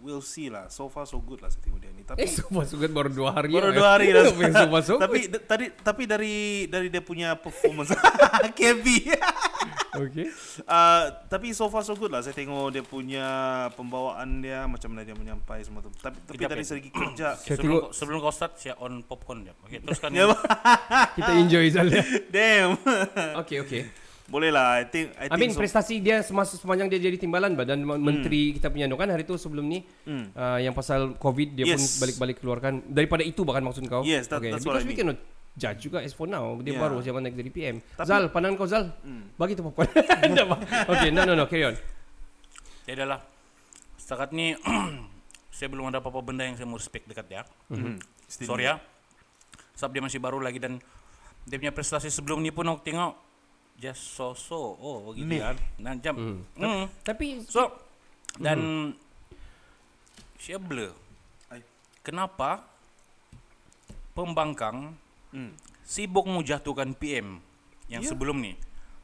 we'll 0.06 0.22
see 0.22 0.46
lah. 0.46 0.70
So 0.70 0.86
far 0.86 1.02
so 1.02 1.18
good 1.18 1.42
lah 1.42 1.50
saya 1.50 1.58
tengok 1.60 1.78
dia 1.78 1.90
ni. 1.90 2.00
Tapi 2.00 2.22
Eh, 2.22 2.30
Sofa 2.30 2.62
Sugat 2.62 2.88
baru 2.88 3.10
dua 3.10 3.34
hari. 3.34 3.50
baru 3.50 3.68
ya. 3.68 3.76
dua 3.76 3.88
hari 3.90 4.08
lah. 4.08 4.22
Apa 4.30 4.40
yang 4.40 4.54
Sofa 4.56 4.78
Sugat? 4.80 5.02
tapi 5.02 5.18
d- 5.26 5.42
tadi 5.42 5.66
tapi 5.76 6.02
dari 6.06 6.34
dari 6.66 6.86
dia 6.86 7.02
punya 7.02 7.34
performance 7.34 7.90
KB. 8.58 8.86
Okay. 9.96 10.28
uh, 10.62 11.02
tapi 11.26 11.50
so 11.50 11.66
far 11.66 11.80
so 11.80 11.92
good 11.92 12.08
lah. 12.08 12.20
Saya 12.20 12.32
tengok 12.32 12.68
dia 12.70 12.84
punya 12.84 13.26
pembawaan 13.72 14.38
dia 14.38 14.62
macam 14.64 14.92
mana 14.92 15.02
dia 15.02 15.12
menyampai 15.12 15.60
semua 15.60 15.80
tu. 15.80 15.90
Tapi 15.90 16.20
tapi 16.22 16.36
Kejap, 16.36 16.50
dari 16.52 16.62
ya. 16.62 16.68
segi 16.68 16.90
kerja 16.90 17.28
Sebelum, 17.34 17.74
kau- 17.80 17.90
sebelum 17.90 18.18
kau 18.20 18.30
start, 18.30 18.52
saya 18.56 18.76
on 18.76 19.00
popcorn 19.00 19.42
dia. 19.42 19.56
Okay, 19.64 19.80
teruskan. 19.80 20.12
Ya, 20.12 20.30
kita 21.12 21.32
enjoy 21.34 21.66
Zal. 21.68 21.88
damn. 22.28 22.76
okay, 23.36 23.58
okay. 23.58 23.82
Boleh 24.26 24.50
lah. 24.50 24.82
I 24.82 24.84
think 24.84 25.14
I, 25.14 25.26
I 25.26 25.30
mean 25.30 25.38
think 25.38 25.52
so. 25.54 25.60
prestasi 25.60 25.98
dia 25.98 26.18
semasa 26.18 26.54
sepanjang 26.54 26.86
dia 26.86 26.98
jadi 26.98 27.14
timbalan 27.14 27.54
badan 27.54 27.78
menteri 27.78 28.52
kita 28.52 28.68
punya 28.68 28.90
kan 28.90 29.06
hari 29.06 29.22
tu 29.22 29.34
sebelum 29.34 29.62
ni 29.62 29.86
Hmm. 30.02 30.30
uh, 30.32 30.58
yang 30.58 30.72
pasal 30.72 31.14
covid 31.14 31.54
dia 31.54 31.62
pun 31.64 31.78
Yes. 31.78 32.02
balik-balik 32.02 32.36
keluarkan 32.38 32.82
daripada 32.86 33.22
itu 33.22 33.42
bahkan 33.42 33.62
maksud 33.62 33.86
kau. 33.86 34.02
Yes, 34.02 34.26
that- 34.26 34.38
okay. 34.38 34.50
that's 34.50 34.62
what 34.62 34.74
Because 34.74 34.82
I 34.82 34.90
we 34.90 34.92
mean. 34.92 34.98
cannot 35.14 35.18
judge 35.54 35.80
juga 35.80 36.02
as 36.02 36.10
for 36.10 36.26
now 36.26 36.58
dia 36.58 36.74
Yeah. 36.74 36.82
baru 36.82 36.98
siapa 37.00 37.18
naik 37.18 37.34
jadi 37.34 37.50
PM. 37.50 37.76
Tapi- 37.94 38.04
Zal, 38.04 38.28
pandangan 38.28 38.56
kau 38.56 38.66
Zal. 38.66 38.90
Hmm. 39.00 39.30
Bagi 39.32 39.54
tu 39.54 39.62
popcorn. 39.62 39.88
Okay, 40.90 41.08
no 41.08 41.22
no 41.22 41.32
no, 41.32 41.46
carry 41.46 41.64
on. 41.64 41.76
Ya 42.84 42.94
dah 42.94 43.06
lah. 43.08 43.20
Setakat 43.96 44.30
ni, 44.30 44.54
saya 45.56 45.66
belum 45.66 45.86
ada 45.86 45.98
apa-apa 45.98 46.22
benda 46.22 46.42
yang 46.42 46.54
saya 46.54 46.66
mau 46.66 46.76
respect 46.76 47.06
dekat 47.06 47.26
dia. 47.26 47.42
Mhm. 47.68 47.98
Still 48.26 48.46
Sorry 48.48 48.66
ya. 48.66 48.78
Sebab 49.74 49.90
dia 49.90 50.02
masih 50.02 50.18
baru 50.18 50.38
lagi 50.38 50.58
dan 50.58 50.78
dia 51.42 51.56
punya 51.56 51.70
prestasi 51.70 52.06
sebelum 52.08 52.38
ni 52.38 52.50
pun 52.50 52.66
aku 52.66 52.82
tengok 52.82 53.25
just 53.76 54.12
so-so. 54.12 54.76
Oh, 54.76 55.12
begitu 55.12 55.28
Meh. 55.28 55.40
kan. 55.40 55.56
Dan 55.76 55.94
jam. 56.00 56.14
Hmm. 56.14 56.38
Hmm. 56.56 56.84
Tapi 57.00 57.44
So, 57.44 57.68
dan 58.36 58.92
saya 60.36 60.56
blur. 60.56 60.92
Ai. 61.48 61.60
Kenapa 62.00 62.64
pembangkang 64.12 64.96
Hmm. 65.30 65.52
sibuk 65.84 66.24
menjatuhkan 66.24 66.96
PM 66.96 67.40
yang 67.86 68.00
Ya. 68.00 68.08
sebelum 68.08 68.40
ni? 68.40 68.56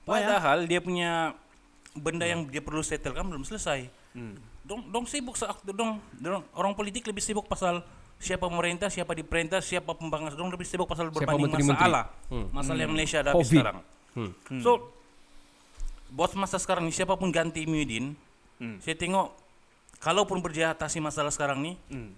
Why, 0.02 0.24
ah? 0.24 0.38
Padahal 0.40 0.58
dia 0.64 0.80
punya 0.80 1.36
benda 1.92 2.24
yang 2.24 2.48
dia 2.48 2.64
perlu 2.64 2.80
settle 2.80 3.12
kan 3.12 3.28
belum 3.28 3.44
selesai. 3.44 3.86
Hmm. 4.16 4.36
Dong 4.62 4.88
dong 4.88 5.04
sibuk 5.04 5.34
saat 5.34 5.58
dong, 5.66 6.00
dong 6.16 6.44
orang 6.54 6.72
politik 6.72 7.04
lebih 7.04 7.20
sibuk 7.20 7.44
pasal 7.44 7.82
siapa 8.16 8.46
pemerintah, 8.46 8.86
siapa 8.86 9.12
diperintah, 9.12 9.58
siapa 9.58 9.92
pembangkang. 9.92 10.32
Dong 10.32 10.48
lebih 10.48 10.64
sibuk 10.64 10.86
pasal 10.86 11.10
berbanding 11.10 11.50
masalah. 11.66 12.08
Hmm. 12.30 12.48
Masalah 12.54 12.80
yang 12.80 12.92
Malaysia 12.94 13.20
ada 13.20 13.34
habis 13.34 13.50
sekarang. 13.50 13.82
Hmm. 14.12 14.32
So 14.60 14.92
bos 16.08 16.32
masa 16.32 16.56
sekarang 16.56 16.84
ni 16.84 16.92
siapapun 16.92 17.28
ganti 17.28 17.64
Muhyiddin, 17.64 18.12
Hmm. 18.56 18.76
saya 18.78 18.94
tengok 18.94 19.32
kalaupun 19.98 20.38
berjaya 20.38 20.70
atasi 20.70 20.98
masalah 20.98 21.30
sekarang 21.30 21.58
ni, 21.58 21.72
Hmm. 21.88 22.12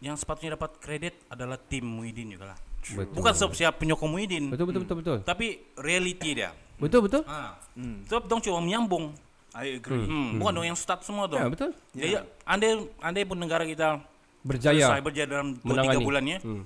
yang 0.00 0.16
sepatutnya 0.16 0.54
dapat 0.54 0.74
kredit 0.78 1.14
adalah 1.28 1.56
tim 1.56 1.84
Muhyiddin 1.84 2.32
juga 2.32 2.54
lah. 2.54 2.58
Betul. 2.80 3.12
Bukan 3.12 3.32
sebab 3.34 3.52
siapa 3.52 3.76
penyokong 3.76 4.08
Muhyiddin, 4.08 4.44
Betul 4.48 4.66
betul 4.66 4.82
betul 4.82 4.96
betul. 4.98 5.18
tapi 5.22 5.46
reality 5.76 6.32
dia. 6.34 6.50
Betul 6.80 7.04
betul. 7.04 7.22
Ha. 7.28 7.60
Hmm. 7.76 8.00
Sebab 8.08 8.24
dong 8.24 8.40
cuma 8.40 8.58
menyambung. 8.58 9.12
I 9.52 9.76
agree. 9.76 10.06
Hmm. 10.06 10.40
Bukan 10.40 10.52
dong 10.54 10.64
yang 10.64 10.78
start 10.78 11.04
semua 11.04 11.28
dong. 11.28 11.42
Ya 11.42 11.48
betul. 11.50 11.70
Jadi 11.92 12.12
andai 12.46 12.70
andai 12.98 13.24
pun 13.26 13.36
negara 13.36 13.66
kita 13.66 14.00
Berjaya. 14.40 14.88
selesai 14.88 15.02
berjaya 15.04 15.26
dalam 15.28 15.52
2 15.54 15.60
3 15.60 15.68
menangani. 15.68 16.04
bulan 16.06 16.24
ya. 16.24 16.38
Hmm. 16.40 16.64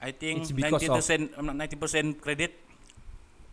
I 0.00 0.10
think 0.10 0.42
It's 0.42 0.50
because 0.50 0.80
90% 0.82 1.38
90% 1.38 2.18
kredit 2.18 2.56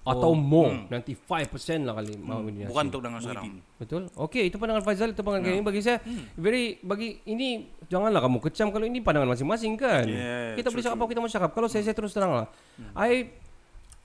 Atau 0.08 0.32
more, 0.32 0.72
Hmm. 0.72 1.04
95% 1.04 1.84
lah 1.84 1.94
kali 1.94 2.16
mau 2.16 2.40
bukan 2.40 2.64
Hmm. 2.64 2.88
untuk 2.88 3.02
dengan 3.02 3.20
sekarang. 3.20 3.60
Betul. 3.76 4.02
Okey, 4.16 4.48
itu 4.48 4.56
pandangan 4.56 4.82
Faizal, 4.82 5.12
itu 5.12 5.20
pandangan 5.20 5.52
kami 5.52 5.62
bagi 5.62 5.82
saya 5.82 6.00
very 6.34 6.80
bagi 6.80 7.20
ini 7.26 7.48
janganlah 7.86 8.20
kamu 8.20 8.40
kecam 8.42 8.72
kalau 8.72 8.84
ini 8.84 9.00
pandangan 9.00 9.28
masing-masing 9.30 9.76
kan. 9.76 10.08
Yeah, 10.08 10.56
kita 10.56 10.68
boleh 10.68 10.80
true, 10.80 10.88
cakap 10.88 10.98
apa 10.98 11.06
kita 11.06 11.20
mau 11.20 11.30
cakap. 11.30 11.50
Kalau 11.52 11.68
saya 11.68 11.84
saya 11.84 11.94
terus 11.94 12.12
terang 12.12 12.32
lah. 12.34 12.48
I 12.94 13.28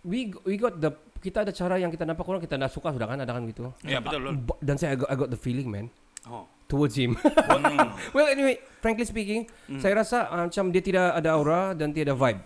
we 0.03 0.35
we 0.43 0.55
got 0.57 0.77
the 0.77 0.91
kita 1.19 1.47
ada 1.47 1.55
cara 1.55 1.79
yang 1.79 1.87
kita 1.89 2.03
nampak 2.03 2.27
orang 2.27 2.43
kita 2.43 2.59
nak 2.59 2.69
suka 2.69 2.91
sudah 2.91 3.07
kan 3.07 3.15
ada 3.17 3.31
kan 3.31 3.47
gitu. 3.47 3.71
Ya 3.81 4.03
betul 4.03 4.19
betul. 4.21 4.35
But- 4.45 4.59
Dan 4.59 4.75
saya 4.75 4.93
I 4.93 4.99
got, 4.99 5.09
I 5.09 5.17
got 5.17 5.31
the 5.31 5.39
feeling 5.39 5.67
man 5.67 5.87
Oh. 6.23 6.47
towards 6.67 6.95
him. 6.95 7.15
well 8.15 8.27
anyway, 8.27 8.55
frankly 8.79 9.03
speaking, 9.03 9.47
saya 9.77 9.95
rasa 9.97 10.27
uh, 10.27 10.47
macam 10.47 10.71
dia 10.71 10.79
tidak 10.81 11.15
ada 11.15 11.31
aura 11.33 11.73
dan 11.73 11.91
tiada 11.91 12.13
vibe. 12.13 12.43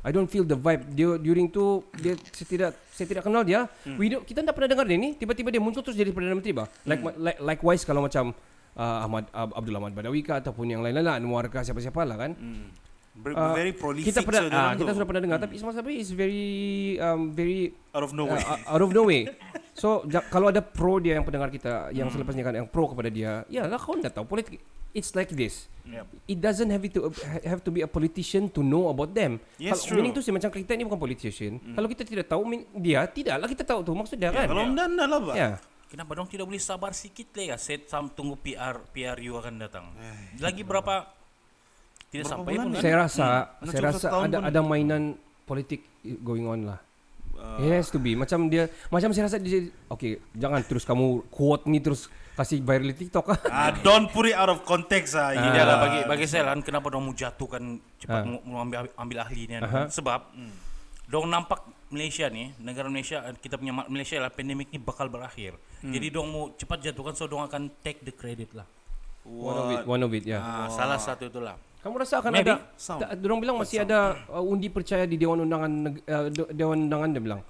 I 0.00 0.10
don't 0.10 0.26
feel 0.26 0.42
the 0.42 0.56
vibe 0.56 0.90
dia 0.90 1.16
during 1.16 1.46
tu 1.46 1.84
dia 1.94 2.16
saya 2.32 2.46
tidak 2.46 2.70
saya 2.88 3.06
tidak 3.06 3.20
kenal 3.22 3.44
dia. 3.44 3.68
We 3.84 4.08
don't, 4.08 4.24
kita 4.24 4.40
tak 4.40 4.52
pernah 4.52 4.68
dengar 4.68 4.84
dia 4.84 4.96
ni 4.96 5.12
tiba-tiba 5.12 5.48
dia 5.48 5.60
muncul 5.60 5.80
terus 5.80 5.94
jadi 5.94 6.08
perdana 6.08 6.32
menteri 6.32 6.56
bah. 6.56 6.68
Like, 6.82 7.00
like 7.16 7.38
likewise 7.38 7.84
kalau 7.84 8.00
macam 8.00 8.32
uh, 8.74 9.04
Ahmad 9.04 9.28
Ab- 9.30 9.52
Abdul 9.54 9.76
Ahmad 9.76 9.92
Badawi 9.92 10.20
ke 10.20 10.32
ataupun 10.32 10.66
yang 10.66 10.80
lain-lain 10.80 11.04
lah 11.04 11.16
Anwar 11.16 11.44
ke 11.46 11.60
siapa-siapa 11.60 12.00
lah 12.02 12.16
kan. 12.16 12.32
Ber- 13.12 13.36
Uh, 13.36 13.52
very 13.52 13.74
prolific 13.74 14.08
kita 14.08 14.22
pernah 14.22 14.40
ah, 14.40 14.48
dorang 14.48 14.76
kita 14.80 14.90
sudah 14.96 15.04
pernah 15.04 15.20
dengar 15.20 15.38
tapi 15.38 15.58
Ismail 15.58 15.74
Sabri 15.74 15.98
is 15.98 16.08
very 16.08 16.46
um, 16.96 17.34
very 17.34 17.74
out 17.92 18.00
of 18.00 18.14
nowhere. 18.14 18.40
uh, 18.40 18.72
out 18.72 18.80
of 18.80 18.90
no 18.90 19.04
way. 19.04 19.28
So 19.74 20.04
ja, 20.06 20.20
kalau 20.22 20.48
ada 20.48 20.60
pro 20.60 20.98
dia 20.98 21.14
yang 21.14 21.24
pendengar 21.24 21.48
kita 21.48 21.90
yang 21.90 22.10
selepas 22.10 22.34
ni 22.34 22.42
kan 22.42 22.52
yang 22.52 22.66
pro 22.66 22.90
kepada 22.90 23.08
dia, 23.08 23.42
ya 23.46 23.64
lah 23.64 23.78
kau 23.78 23.96
dah 23.96 24.10
tahu 24.10 24.26
politik. 24.26 24.58
It's 24.90 25.14
like 25.14 25.30
this. 25.30 25.70
Yep. 25.86 26.06
It 26.26 26.38
doesn't 26.42 26.66
have 26.66 26.82
to 26.82 27.14
have 27.46 27.62
to 27.62 27.70
be 27.70 27.78
a 27.78 27.86
politician 27.86 28.50
to 28.50 28.60
know 28.60 28.90
about 28.90 29.14
them. 29.14 29.38
Yes, 29.54 29.86
kalau 29.86 30.02
meaning 30.02 30.10
true. 30.10 30.18
tu 30.18 30.26
sih 30.26 30.34
macam 30.34 30.50
kita 30.50 30.74
ni 30.74 30.82
bukan 30.82 30.98
politician. 30.98 31.62
Kalau 31.62 31.86
kita 31.86 32.02
tidak 32.02 32.26
tahu 32.26 32.42
mean- 32.42 32.66
dia, 32.74 33.06
tidaklah 33.06 33.46
kita 33.46 33.62
tahu 33.62 33.86
tu 33.86 33.94
maksud 33.94 34.18
dia 34.18 34.34
kan. 34.34 34.50
Kalau 34.50 34.66
enggak 34.66 34.86
enggak 34.90 35.06
lah, 35.06 35.20
Pak. 35.22 35.34
Ya. 35.38 35.50
Kenapa 35.86 36.10
dong 36.14 36.26
tidak 36.26 36.46
boleh 36.46 36.58
sabar 36.58 36.90
sedikit 36.90 37.34
lah 37.34 37.54
ya? 37.54 37.56
Set 37.58 37.86
sam 37.86 38.10
tunggu 38.10 38.34
PR 38.38 38.78
PRU 38.82 39.38
akan 39.38 39.54
datang. 39.58 39.90
Lagi 40.38 40.62
berapa? 40.62 41.06
Tidak 42.10 42.26
Berapa 42.26 42.30
sampai 42.42 42.52
bulan 42.54 42.66
pun 42.66 42.70
ya? 42.70 42.74
kan? 42.74 42.82
Saya 42.82 42.94
rasa 42.98 43.26
Mana 43.58 43.70
saya 43.70 43.82
rasa 43.86 44.06
ada 44.10 44.38
pun. 44.38 44.48
ada 44.50 44.60
mainan 44.66 45.02
politik 45.46 45.86
going 46.22 46.46
on 46.46 46.66
lah. 46.66 46.78
Uh, 47.40 47.64
It 47.64 47.72
has 47.72 47.88
to 47.88 47.96
be 47.96 48.12
macam 48.12 48.46
dia 48.46 48.68
macam 48.88 49.08
saya 49.10 49.24
rasa 49.24 49.40
dia 49.40 49.72
okay 49.88 50.20
jangan 50.36 50.60
terus 50.60 50.84
kamu 50.84 51.24
quote 51.28 51.64
ni 51.64 51.80
terus 51.80 52.06
kasih 52.36 52.60
viral 52.60 52.92
di 52.92 52.96
TikTok 53.00 53.26
ah. 53.26 53.38
ah, 53.48 53.70
don't 53.84 54.12
put 54.12 54.28
it 54.28 54.36
out 54.36 54.48
of 54.48 54.60
context 54.62 55.16
ah. 55.16 55.32
Ini 55.32 55.40
Ini 55.40 55.56
adalah 55.56 55.76
bagi 55.80 56.00
bagi 56.04 56.26
saya 56.28 56.46
lah 56.46 56.60
kenapa 56.60 56.88
dong 56.88 57.08
mau 57.08 57.16
jatuhkan 57.16 57.80
cepat 57.96 58.28
mau 58.28 58.40
mau 58.44 58.58
ambil 58.60 58.92
ambil 58.92 59.18
ahli 59.20 59.48
ni? 59.48 59.56
Aha. 59.56 59.88
sebab 59.88 60.32
dong 61.04 61.26
nampak 61.26 61.64
Malaysia 61.90 62.30
ni 62.30 62.54
negara 62.60 62.86
Malaysia 62.86 63.18
kita 63.34 63.58
punya 63.58 63.74
ma- 63.74 63.88
Malaysia 63.88 64.20
lah 64.20 64.30
pandemik 64.30 64.70
ni 64.70 64.78
bakal 64.78 65.10
berakhir. 65.10 65.58
Jadi 65.82 66.06
dong 66.12 66.28
mau 66.30 66.44
cepat 66.54 66.78
jatuhkan 66.80 67.16
so 67.16 67.24
dong 67.24 67.42
akan 67.42 67.66
take 67.82 68.04
the 68.04 68.12
credit 68.12 68.52
lah. 68.54 68.68
One 69.22 69.56
of 69.56 69.68
it, 69.70 69.80
one 69.86 70.02
of 70.02 70.12
it 70.12 70.24
ya. 70.24 70.38
Ah, 70.38 70.66
salah 70.66 70.96
satu 70.96 71.26
itulah. 71.26 71.54
Kamu 71.80 71.96
rasa 71.96 72.20
akan 72.20 72.30
Maybe. 72.30 72.50
ada 72.50 72.60
Sound. 72.74 73.00
tak, 73.00 73.10
Diorang 73.16 73.40
bilang 73.40 73.56
masih 73.56 73.80
ada 73.80 73.98
uh, 74.28 74.42
undi 74.42 74.68
percaya 74.68 75.04
di 75.04 75.16
Dewan 75.16 75.40
Undangan 75.40 75.72
uh, 75.98 76.28
De- 76.28 76.52
Dewan 76.52 76.76
Undangan 76.82 77.08
dia 77.08 77.22
bilang. 77.22 77.40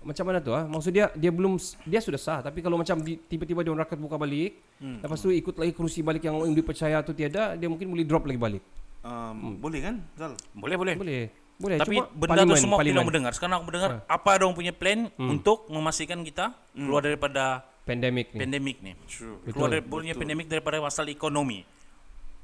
Macam 0.00 0.24
mana 0.24 0.38
tu 0.38 0.52
ah? 0.52 0.64
Maksud 0.64 0.88
dia 0.88 1.12
dia 1.12 1.28
belum 1.28 1.58
dia 1.82 2.00
sudah 2.00 2.16
sah 2.16 2.38
tapi 2.40 2.60
kalau 2.60 2.76
macam 2.76 2.96
di, 2.98 3.18
tiba-tiba 3.18 3.60
Dewan 3.60 3.76
Rakyat 3.78 3.98
buka 3.98 4.16
balik, 4.16 4.56
Hmm. 4.78 5.02
lepas 5.02 5.18
tu 5.18 5.28
ikut 5.28 5.52
lagi 5.54 5.74
kerusi 5.74 6.00
balik 6.00 6.22
yang 6.22 6.38
undi 6.38 6.62
percaya 6.62 7.02
tu 7.02 7.10
tiada, 7.10 7.52
dia 7.52 7.66
mungkin 7.66 7.88
boleh 7.88 8.06
drop 8.06 8.24
lagi 8.24 8.38
balik. 8.38 8.62
um, 9.00 9.58
boleh 9.58 9.80
kan? 9.82 9.94
Zal? 10.14 10.32
Boleh 10.54 10.76
boleh. 10.76 10.94
Boleh. 10.94 11.22
Boleh. 11.58 11.76
Tapi 11.76 11.98
Cuma 11.98 12.06
benda 12.08 12.22
tu 12.22 12.30
parlimen- 12.46 12.62
semua 12.62 12.78
parlimen. 12.78 12.94
kita 12.94 13.04
mendengar. 13.04 13.32
Sekarang 13.34 13.54
aku 13.58 13.66
mendengar 13.66 13.90
apa 14.06 14.30
dong 14.38 14.54
punya 14.54 14.70
plan 14.70 15.10
untuk 15.18 15.66
memastikan 15.66 16.22
kita 16.22 16.54
keluar 16.72 17.02
daripada 17.02 17.66
pandemic 17.88 18.26
ni. 18.30 18.38
pandemik 18.38 18.76
ni. 18.84 18.92
True. 19.08 19.40
Betul. 19.40 19.52
Keluar 19.56 19.68
dari 19.72 19.82
punya 19.82 20.12
pandemik 20.12 20.46
daripada 20.46 20.76
masalah 20.78 21.08
ekonomi. 21.08 21.64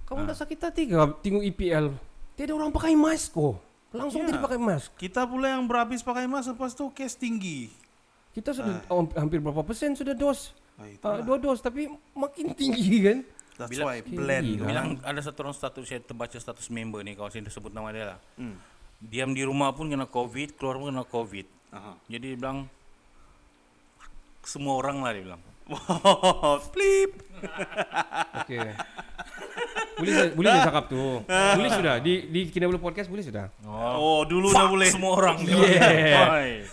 Kamu 0.04 0.24
dah 0.24 0.36
sakit 0.36 0.58
hati 0.58 0.82
ke 0.88 0.96
tengok 1.20 1.44
EPL? 1.44 1.86
Tiada 2.34 2.52
orang 2.52 2.72
pakai 2.72 2.96
mask 2.96 3.36
kok. 3.36 3.56
Langsung 3.94 4.24
Ya. 4.24 4.32
tidak 4.32 4.42
pakai 4.42 4.58
mask. 4.58 4.88
Kita 4.96 5.22
pula 5.22 5.54
yang 5.54 5.64
berhabis 5.64 6.02
pakai 6.02 6.26
mask 6.26 6.56
lepas 6.56 6.72
tu 6.72 6.88
kes 6.90 7.14
tinggi. 7.14 7.70
Kita 8.34 8.50
sudah 8.50 8.82
oh, 8.90 9.06
hampir 9.14 9.38
berapa 9.38 9.62
persen 9.62 9.94
sudah 9.94 10.16
dos? 10.16 10.50
Ah, 10.74 10.90
Uh, 10.90 11.22
dua 11.22 11.38
dos 11.38 11.62
tapi 11.62 11.86
makin 12.10 12.50
tinggi 12.50 12.98
kan? 13.06 13.18
That's 13.54 13.70
Bila- 13.70 13.86
why 13.86 14.02
blend. 14.02 14.58
Gila. 14.58 14.66
Bilang 14.66 14.88
ada 14.98 15.20
satu 15.22 15.46
orang 15.46 15.54
status 15.54 15.86
saya 15.86 16.02
terbaca 16.02 16.34
status 16.34 16.66
member 16.66 17.06
ni 17.06 17.14
kalau 17.14 17.30
saya 17.30 17.46
sebut 17.46 17.70
nama 17.70 17.94
dia 17.94 18.04
lah. 18.10 18.18
Hmm. 18.34 18.58
Diam 18.98 19.30
di 19.30 19.46
rumah 19.46 19.70
pun 19.70 19.86
kena 19.86 20.10
covid, 20.10 20.58
keluar 20.58 20.82
pun 20.82 20.90
kena 20.90 21.06
covid. 21.06 21.46
Aha. 21.70 21.94
Jadi 22.10 22.34
dia 22.34 22.38
bilang 22.38 22.66
semua 24.44 24.76
orang 24.76 25.00
lah 25.00 25.10
dia 25.10 25.22
bilang. 25.24 25.42
Flip. 26.72 27.10
Okey. 28.40 28.68
boleh 29.94 30.34
boleh 30.34 30.48
saya 30.50 30.66
cakap 30.66 30.84
tu. 30.90 31.04
boleh 31.28 31.70
sudah 31.70 31.94
di 32.02 32.26
di 32.26 32.40
Kinabalu 32.50 32.78
podcast 32.78 33.06
boleh 33.06 33.22
sudah. 33.22 33.46
Oh, 33.64 34.26
dulu 34.26 34.50
dah 34.50 34.66
boleh. 34.66 34.90
Semua 34.90 35.12
orang. 35.14 35.36
dia 35.46 35.56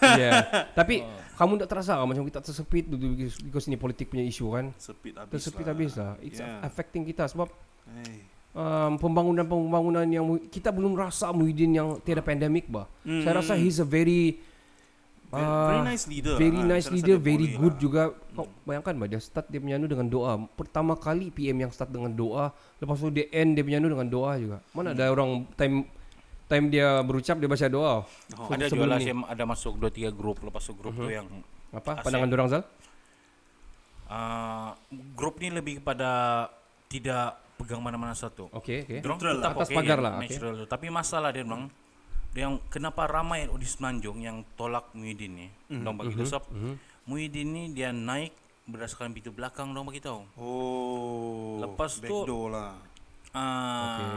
Yeah. 0.01 0.67
Tapi 0.73 1.05
kamu 1.33 1.61
tak 1.63 1.69
terasa 1.69 1.97
ke 1.97 2.05
macam 2.05 2.23
kita 2.23 2.39
tersepit 2.39 2.85
dulu 2.85 3.17
because, 3.17 3.65
ini 3.65 3.73
politik 3.73 4.09
punya 4.09 4.21
isu 4.21 4.53
kan? 4.53 4.65
Sepit 4.75 5.17
habis 5.17 5.31
Tersepit 5.33 5.65
lah. 5.65 5.71
habis 5.73 5.91
lah. 5.95 6.11
It's 6.19 6.37
Yeah. 6.37 6.61
affecting 6.61 7.01
kita 7.01 7.25
sebab 7.25 7.49
Hey. 7.81 8.21
um, 8.53 8.93
pembangunan-pembangunan 8.97 10.05
yang 10.05 10.21
kita 10.47 10.69
belum 10.69 10.93
rasa 10.93 11.33
Muhyiddin 11.33 11.71
yang 11.73 11.97
tiada 11.99 12.21
pandemik 12.21 12.69
bah. 12.69 12.85
Saya 13.01 13.41
rasa 13.41 13.57
he's 13.57 13.77
a 13.77 13.87
very 13.87 14.37
Hmm. 15.31 15.39
Very, 15.39 15.47
very 15.47 15.79
ah, 15.79 15.85
nice 15.87 16.05
leader. 16.11 16.35
Very 16.35 16.61
lah. 16.61 16.71
nice 16.75 16.87
leader, 16.91 17.15
very 17.15 17.47
good 17.55 17.75
lah. 17.79 17.81
juga. 17.81 18.01
Kau 18.35 18.47
bayangkan 18.67 18.93
bah 18.99 19.07
dia 19.07 19.19
start 19.23 19.47
dia 19.47 19.63
anu 19.63 19.87
dengan 19.87 20.07
doa. 20.11 20.33
Pertama 20.59 20.99
kali 20.99 21.31
PM 21.31 21.63
yang 21.63 21.71
start 21.71 21.87
dengan 21.87 22.11
doa, 22.11 22.51
lepas 22.83 22.99
tu 22.99 23.07
dia 23.07 23.31
end 23.31 23.55
dia 23.55 23.63
anu 23.79 23.87
dengan 23.87 24.07
doa 24.11 24.35
juga. 24.35 24.57
Mana 24.75 24.91
ada 24.91 25.07
orang 25.07 25.47
time 25.55 25.87
time 26.51 26.67
dia 26.67 26.99
berucap 26.99 27.39
dia 27.39 27.47
baca 27.47 27.67
doa. 27.71 28.03
Oh. 28.03 28.47
Ada 28.51 28.67
sebelum 28.67 28.91
jualan 28.91 28.99
ni. 28.99 29.05
saya 29.07 29.15
ada 29.31 29.43
masuk 29.47 29.73
2 29.79 30.11
3 30.11 30.19
grup 30.19 30.43
lepas 30.43 30.59
tu 30.59 30.75
grup 30.75 30.91
tu 30.99 31.07
yang 31.07 31.27
Apa 31.71 31.95
Asyik. 31.95 32.03
pandangan 32.03 32.29
orang 32.35 32.49
Zal? 32.51 32.63
uh, 34.11 34.69
grup 35.15 35.39
ni 35.39 35.47
lebih 35.47 35.79
kepada 35.79 36.09
tidak 36.91 37.39
pegang 37.55 37.79
mana-mana 37.79 38.11
satu. 38.11 38.51
Okey, 38.51 38.83
okey. 38.83 38.99
Dorang 38.99 39.21
tetap 39.21 39.39
lah. 39.39 39.51
Atas 39.55 39.69
okey, 39.71 39.77
pagar 39.79 39.97
yang 39.97 40.03
lah. 40.03 40.13
Natural 40.19 40.53
tu. 40.59 40.65
Tapi 40.67 40.87
masalah 40.91 41.29
dia 41.31 41.43
bilang 41.47 41.71
yang 42.33 42.63
kenapa 42.67 43.05
ramai 43.05 43.47
di 43.49 43.65
Semenanjung 43.65 44.17
yang 44.17 44.43
tolak 44.55 44.87
Muhyiddin 44.91 45.31
ni. 45.33 45.47
Mhm, 45.67 45.83
Dong 45.83 45.95
bagi 45.95 46.13
tahu 46.13 46.25
sebab 46.25 46.45
Muhyiddin 47.03 47.47
ni 47.47 47.63
dia 47.71 47.89
naik 47.89 48.31
berdasarkan 48.63 49.11
pintu 49.11 49.29
belakang 49.29 49.69
dong 49.69 49.83
bagi 49.83 49.99
tahu. 49.99 50.23
Oh. 50.35 51.59
Lepas 51.59 51.97
tu- 51.97 52.03
backdoor 52.03 52.47
lah. 52.49 52.71
Uh, 53.31 53.83
Okey. 53.85 54.11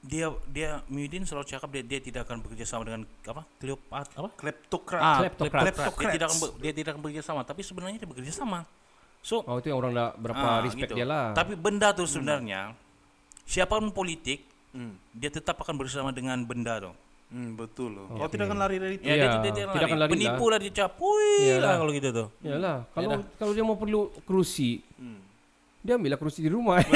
Dia 0.00 0.26
dia 0.46 0.68
Muhyiddin 0.86 1.24
selalu 1.24 1.48
cakap 1.48 1.68
dia, 1.70 1.82
dia 1.82 1.98
tidak 1.98 2.22
akan 2.24 2.38
bekerja 2.38 2.64
sama 2.64 2.84
dengan 2.84 3.02
apa? 3.24 3.42
Kleopat 3.58 4.06
apa? 4.14 4.28
Kleptokrat. 4.36 5.00
Ah, 5.00 5.18
Kleptokrat. 5.20 5.62
kleptokrat. 5.64 5.98
Dia 5.98 6.14
tidak 6.14 6.26
akan 6.28 6.38
ber- 6.38 6.56
dia 6.58 6.72
tidak 6.72 6.90
akan 6.90 7.02
bekerja 7.02 7.22
sama, 7.24 7.40
tapi 7.42 7.60
sebenarnya 7.60 7.98
dia 7.98 8.06
bekerja 8.06 8.32
sama. 8.32 8.62
So, 9.18 9.42
Oh 9.42 9.58
itu 9.58 9.66
yang 9.66 9.78
orang 9.78 9.92
dah 9.92 10.08
berapa 10.14 10.38
ah, 10.38 10.58
respect 10.62 10.88
gitu. 10.88 10.94
dia 10.94 11.04
lah. 11.04 11.34
Tapi 11.34 11.58
benda 11.58 11.90
tu 11.90 12.04
sebenarnya 12.04 12.78
siapapun 13.42 13.90
politik 13.90 14.46
Hmm. 14.68 14.94
dia 15.10 15.28
tetap 15.28 15.56
akan 15.58 15.74
bersama 15.74 16.12
dengan 16.12 16.36
benda 16.42 16.76
tu. 16.78 16.92
Hmm, 17.28 17.54
betul 17.54 17.92
loh. 17.92 18.08
Oh, 18.10 18.24
tidak 18.24 18.48
akan 18.48 18.56
lari 18.56 18.76
dari 18.76 18.94
itu. 18.96 19.04
Ya, 19.04 19.12
Ya, 19.12 19.16
dia, 19.16 19.28
dia, 19.42 19.52
dia, 19.52 19.64
tidak 19.66 19.86
akan 19.86 19.98
lari 20.00 20.10
Penipu 20.12 20.44
lah. 20.44 20.50
lah 20.50 20.58
dia 20.58 20.72
cap. 20.72 20.92
Iyalah. 20.96 21.60
lah 21.60 21.74
kalau 21.76 21.90
gitu 21.92 22.08
tu. 22.08 22.24
Yalah, 22.40 22.76
kalau 22.88 23.08
dah. 23.10 23.20
kalau 23.36 23.52
dia 23.52 23.64
mau 23.64 23.76
perlu 23.76 24.00
kerusi, 24.24 24.80
Hmm. 24.96 25.20
dia 25.78 25.92
ambil 25.94 26.10
lah 26.12 26.18
kerusi 26.18 26.40
di 26.40 26.48
rumah. 26.48 26.80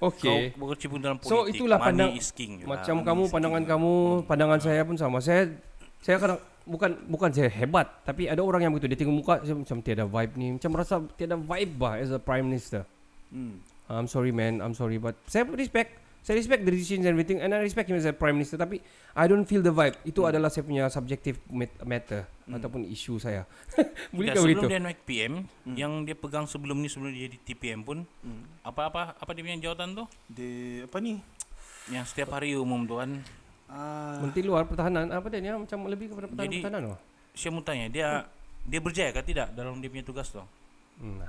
Okey. 0.00 0.54
Kau 0.54 0.58
berkecimpung 0.60 1.00
dalam 1.00 1.16
politik. 1.18 1.32
So 1.32 1.46
itulah 1.46 1.78
Money 1.78 1.86
pandang 1.88 2.10
is 2.14 2.30
king. 2.30 2.62
macam 2.62 2.94
Money 2.96 3.06
kamu 3.06 3.22
pandangan 3.28 3.62
kamu, 3.64 3.92
pandangan 4.24 4.58
saya 4.58 4.80
pun 4.82 4.96
sama. 4.96 5.18
Saya 5.18 5.50
saya 5.98 6.16
kadang 6.18 6.38
bukan 6.62 6.90
bukan 7.06 7.30
saya 7.30 7.48
hebat, 7.48 7.86
tapi 8.02 8.26
ada 8.26 8.38
orang 8.38 8.62
yang 8.62 8.72
begitu 8.72 8.86
dia 8.88 8.98
tengok 8.98 9.16
muka 9.16 9.34
saya 9.40 9.56
macam 9.56 9.76
tiada 9.80 10.04
vibe 10.04 10.32
ni, 10.34 10.46
macam 10.54 10.70
rasa 10.74 10.94
tiada 11.14 11.34
vibe 11.34 11.72
bah 11.74 11.94
as 11.94 12.10
a 12.10 12.18
prime 12.18 12.42
minister. 12.44 12.82
Hmm. 13.30 13.58
I'm 13.88 14.06
sorry 14.06 14.30
man, 14.30 14.60
I'm 14.60 14.76
sorry 14.76 15.00
but 15.00 15.16
saya 15.26 15.48
respect 15.48 16.08
Saya 16.18 16.44
respect 16.44 16.60
the 16.66 16.74
decisions 16.74 17.08
and 17.08 17.16
everything 17.16 17.40
and 17.40 17.56
I 17.56 17.62
respect 17.64 17.88
him 17.88 17.96
as 17.96 18.04
a 18.04 18.12
prime 18.12 18.36
minister 18.36 18.60
tapi 18.60 18.84
I 19.16 19.24
don't 19.24 19.48
feel 19.48 19.64
the 19.64 19.72
vibe. 19.72 19.96
Itu 20.04 20.28
adalah 20.28 20.52
saya 20.52 20.60
punya 20.60 20.84
subjective 20.92 21.40
mat- 21.48 21.72
matter 21.88 22.28
ataupun 22.44 22.84
isu 22.84 23.16
saya. 23.16 23.48
Boleh 24.12 24.34
Tidak, 24.34 24.36
kah 24.36 24.42
sebelum 24.44 24.60
begitu? 24.60 24.68
dia 24.68 24.80
naik 24.82 25.00
PM, 25.08 25.32
yang 25.72 26.04
dia 26.04 26.12
pegang 26.12 26.44
sebelum 26.44 26.84
ni 26.84 26.92
sebelum 26.92 27.16
dia 27.16 27.32
jadi 27.32 27.38
TPM 27.48 27.80
pun, 27.80 28.04
apa-apa 28.60 29.16
apa 29.16 29.30
dia 29.32 29.40
punya 29.40 29.72
jawatan 29.72 29.96
tu? 29.96 30.04
Dia 30.28 30.84
apa 30.84 30.96
ni? 31.00 31.16
Yang 31.88 32.04
setiap 32.12 32.36
hari 32.36 32.52
umum 32.60 32.84
tu 32.84 33.00
kan. 33.00 33.24
Ah, 33.70 34.20
Menteri 34.20 34.44
luar 34.44 34.68
pertahanan 34.68 35.08
apa 35.08 35.32
dia 35.32 35.40
ni 35.40 35.48
macam 35.48 35.78
lebih 35.88 36.12
kepada 36.12 36.26
pertahanan 36.28 36.44
Jadi- 36.44 36.60
pertahanan 36.60 36.92
oh. 36.92 36.98
Saya 37.32 37.50
mau 37.56 37.64
tanya, 37.64 37.86
dia 37.88 38.08
dia 38.68 38.80
berjaya 38.84 39.16
ke 39.16 39.22
tidak 39.24 39.54
dalam 39.56 39.80
dia 39.80 39.88
punya 39.88 40.04
tugas 40.04 40.28
tu? 40.28 40.44
Hmm. 41.00 41.24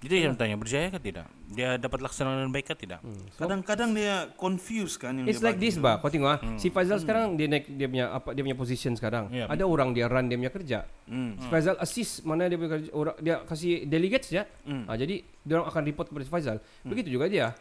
Jadi 0.00 0.24
mau 0.24 0.32
tanya, 0.32 0.56
berjaya 0.56 0.88
ke 0.88 0.96
tidak? 0.96 1.28
Dia 1.52 1.76
dapat 1.76 2.00
laksanakan 2.00 2.40
dengan 2.40 2.52
baik 2.56 2.72
ke 2.72 2.74
tidak? 2.74 3.04
Hmm. 3.04 3.20
So, 3.36 3.44
kadang-kadang 3.44 3.92
dia 3.92 4.32
confuse 4.32 4.96
kan 4.96 5.12
yang 5.12 5.28
It's 5.28 5.44
dia 5.44 5.52
like 5.52 5.60
this 5.60 5.76
bah. 5.76 6.00
Kau 6.00 6.08
tengok 6.08 6.30
ah. 6.30 6.40
Si 6.56 6.72
Faizal 6.72 6.96
sekarang 7.04 7.36
dia 7.36 7.52
naik 7.52 7.68
dia 7.68 7.84
punya 7.84 8.06
apa 8.08 8.32
dia 8.32 8.40
punya 8.40 8.56
position 8.56 8.96
sekarang. 8.96 9.28
Ya. 9.28 9.44
Ada 9.44 9.68
orang 9.68 9.92
dia 9.92 10.08
run 10.08 10.32
dia 10.32 10.40
punya 10.40 10.48
kerja. 10.48 10.78
Hmm. 11.04 11.36
Si 11.36 11.46
Faizal 11.52 11.76
assist 11.76 12.24
mana 12.24 12.48
dia 12.48 12.56
punya 12.56 12.80
kerja, 12.80 12.88
orang 12.96 13.16
dia 13.20 13.34
kasih 13.44 13.84
delegates 13.84 14.32
je. 14.32 14.40
Hmm. 14.64 14.88
Ah, 14.88 14.96
jadi 14.96 15.20
dia 15.20 15.54
orang 15.60 15.68
akan 15.68 15.82
report 15.84 16.06
kepada 16.08 16.24
si 16.24 16.32
Faizal. 16.32 16.56
Begitu 16.80 17.08
juga 17.12 17.28
dia. 17.28 17.52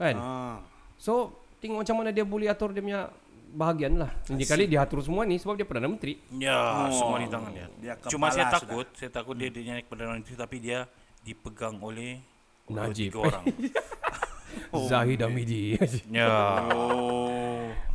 Kan? 0.00 0.16
Ah. 0.16 0.56
So 0.96 1.44
tengok 1.60 1.84
macam 1.84 1.94
mana 2.00 2.08
dia 2.08 2.24
boleh 2.24 2.48
atur 2.48 2.72
dia 2.72 2.80
punya 2.80 3.12
bahagian 3.52 4.00
lah. 4.00 4.08
Jadi 4.24 4.44
kali 4.48 4.64
dia 4.64 4.80
atur 4.80 5.04
semua 5.04 5.28
ni 5.28 5.36
sebab 5.36 5.60
dia 5.60 5.68
Perdana 5.68 5.92
Menteri. 5.92 6.16
Ya, 6.40 6.56
Oh, 6.56 6.88
semua 6.88 7.20
di 7.20 7.28
tangan 7.28 7.52
dia. 7.52 7.66
dia 7.76 7.92
Cuma 8.08 8.32
saya 8.32 8.48
sudah. 8.48 8.64
takut, 8.64 8.86
saya 8.96 9.10
takut 9.12 9.36
dia 9.36 9.52
dia 9.52 9.76
naik 9.76 9.92
Perdana 9.92 10.16
Menteri 10.16 10.40
tapi 10.40 10.56
dia 10.56 10.88
dipegang 11.20 11.78
oleh 11.80 12.20
Najib. 12.66 13.18
orang. 13.18 13.44
Zahid 14.90 15.20
Hamidi. 15.20 15.78
ya. 16.10 16.64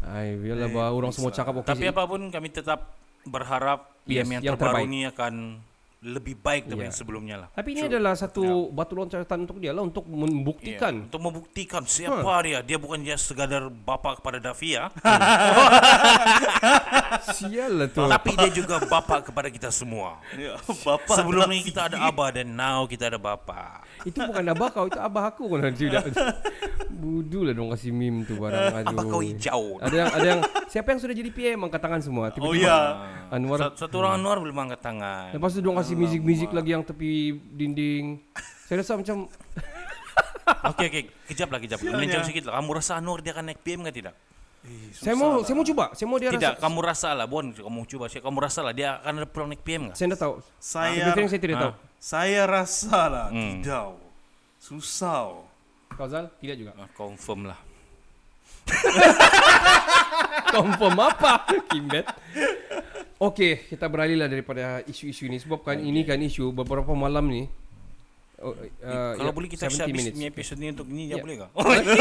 Ai, 0.06 0.36
biarlah 0.36 0.70
bah 0.70 0.90
orang 0.92 1.12
semua 1.12 1.32
cakap 1.32 1.64
okey. 1.64 1.70
Tapi 1.72 1.86
apapun 1.90 2.30
kami 2.30 2.48
tetap 2.50 2.96
berharap 3.26 3.92
Yes, 4.06 4.22
PM 4.22 4.38
yang, 4.38 4.42
yang 4.44 4.54
terbaru 4.54 4.70
terbaik. 4.78 4.88
ini 4.88 5.00
akan 5.10 5.34
lebih 6.06 6.38
baik 6.38 6.70
daripada 6.70 6.86
Ya. 6.86 6.90
yang 6.94 6.98
sebelumnya 6.98 7.36
lah. 7.42 7.50
Tapi 7.50 7.74
ini 7.74 7.90
adalah 7.90 8.14
satu 8.14 8.70
batu 8.70 8.94
loncatan 8.94 9.50
untuk 9.50 9.58
dia 9.58 9.74
lah 9.74 9.82
untuk 9.82 10.06
membuktikan. 10.06 11.10
untuk 11.10 11.18
membuktikan 11.18 11.82
siapa 11.90 12.30
dia. 12.46 12.62
Dia 12.62 12.78
bukan 12.78 13.02
dia 13.02 13.18
sekadar 13.18 13.74
bapa 13.74 14.22
kepada 14.22 14.38
Davi 14.38 14.78
ya. 14.78 14.94
Sial 17.36 17.74
lah 17.74 17.90
tu. 17.90 18.06
Tapi 18.06 18.38
dia 18.38 18.52
juga 18.54 18.78
bapa 18.86 19.26
kepada 19.26 19.50
kita 19.50 19.74
semua. 19.74 20.22
Ya, 20.38 20.62
Bapak 20.62 21.18
Sebelum 21.18 21.50
ni 21.50 21.66
kita 21.66 21.90
ada 21.90 21.98
abah 22.06 22.30
dan 22.30 22.54
now 22.54 22.86
kita 22.86 23.10
ada 23.10 23.18
bapa. 23.18 23.82
Itu 24.06 24.22
bukan 24.22 24.44
abah 24.48 24.70
kau, 24.70 24.86
itu 24.86 24.96
abah 24.96 25.34
aku 25.34 25.50
kan 25.52 25.74
tidak. 25.74 26.06
Budu 26.88 27.42
lah 27.44 27.54
dong 27.54 27.74
kasih 27.74 27.90
meme 27.90 28.22
tu 28.24 28.38
barang 28.38 28.86
aduh. 28.86 28.90
Abah 28.94 29.04
kau 29.04 29.20
hijau. 29.20 29.82
Ada 29.82 29.96
yang 29.96 30.10
ada 30.14 30.28
yang 30.28 30.42
siapa 30.70 30.94
yang 30.94 31.00
sudah 31.02 31.12
jadi 31.12 31.30
PM 31.30 31.60
angkat 31.66 31.82
tangan 31.82 32.02
semua. 32.02 32.30
Oh 32.30 32.32
Tiba-tiba 32.32 32.70
ya. 32.70 32.78
Anwar 33.34 33.58
Satu, 33.60 33.76
satu 33.86 33.96
orang 34.00 34.22
Anwar 34.22 34.38
belum 34.40 34.56
angkat 34.56 34.80
tangan. 34.80 35.34
Lepas 35.34 35.58
tu 35.58 35.60
dong 35.60 35.76
kasih 35.76 35.98
muzik-muzik 35.98 36.54
lagi 36.54 36.70
yang 36.72 36.86
tepi 36.86 37.34
dinding. 37.52 38.22
Saya 38.66 38.86
rasa 38.86 38.94
macam 38.96 39.26
Okey 40.74 40.86
okey, 40.90 41.04
kejap 41.34 41.50
lah 41.50 41.58
kejap. 41.58 41.82
Melencong 41.82 42.26
sikit 42.26 42.44
lah. 42.50 42.62
Kamu 42.62 42.72
rasa 42.78 43.02
Anwar 43.02 43.20
dia 43.26 43.34
akan 43.34 43.50
naik 43.50 43.62
PM 43.66 43.82
ke 43.82 43.92
tidak? 43.92 44.16
saya 44.98 45.14
mau 45.14 45.46
saya 45.46 45.54
mau 45.54 45.62
cuba. 45.62 45.94
Saya 45.94 46.08
mau 46.10 46.18
dia 46.18 46.34
Tidak, 46.34 46.58
rasa. 46.58 46.62
kamu 46.62 46.80
rasa 46.82 47.10
lah, 47.14 47.26
Bon. 47.30 47.46
Kamu 47.46 47.86
cuba. 47.86 48.10
Saya 48.10 48.26
kamu 48.26 48.38
rasa 48.42 48.60
lah 48.66 48.74
dia 48.74 48.98
akan 48.98 49.14
ada 49.22 49.28
peluang 49.30 49.50
naik 49.54 49.62
PM 49.62 49.82
nggak? 49.90 49.98
Saya 49.98 50.08
tidak 50.10 50.22
tahu. 50.22 50.34
Saya 50.58 50.90
Saya 51.14 51.28
saya 51.30 51.42
tidak 51.42 51.56
Ah. 51.58 51.62
tahu. 51.62 51.74
Saya 52.06 52.46
rasa 52.46 53.10
lah 53.10 53.28
Hmm. 53.34 53.66
tidak. 53.66 53.98
Susah. 54.62 55.42
Kau 55.90 56.06
Zal 56.06 56.30
tidak 56.38 56.62
juga. 56.62 56.72
Ah, 56.78 56.90
confirm 56.94 57.50
lah. 57.50 57.58
Confirm 60.54 60.98
apa? 61.02 61.46
Kimbet. 61.70 62.06
Okey, 63.18 63.70
kita 63.70 63.90
beralih 63.90 64.22
lah 64.22 64.30
daripada 64.30 64.86
isu-isu 64.86 65.26
ini 65.26 65.42
sebab 65.42 65.66
kan 65.66 65.78
ini 65.80 66.06
kan 66.06 66.22
isu 66.22 66.54
beberapa 66.54 66.94
malam 66.94 67.26
ni. 67.26 67.50
Oh, 68.38 68.52
uh, 68.52 69.16
Kalau 69.16 69.32
ya, 69.32 69.34
boleh 69.34 69.48
kita 69.48 69.66
70 69.66 69.80
habis 69.82 69.96
minutes. 69.96 70.18
ni 70.18 70.26
episode 70.26 70.60
ni 70.60 70.68
untuk 70.68 70.86
Ya. 70.86 71.08
dia 71.10 71.18
boleh 71.18 71.36
ke? 71.38 71.48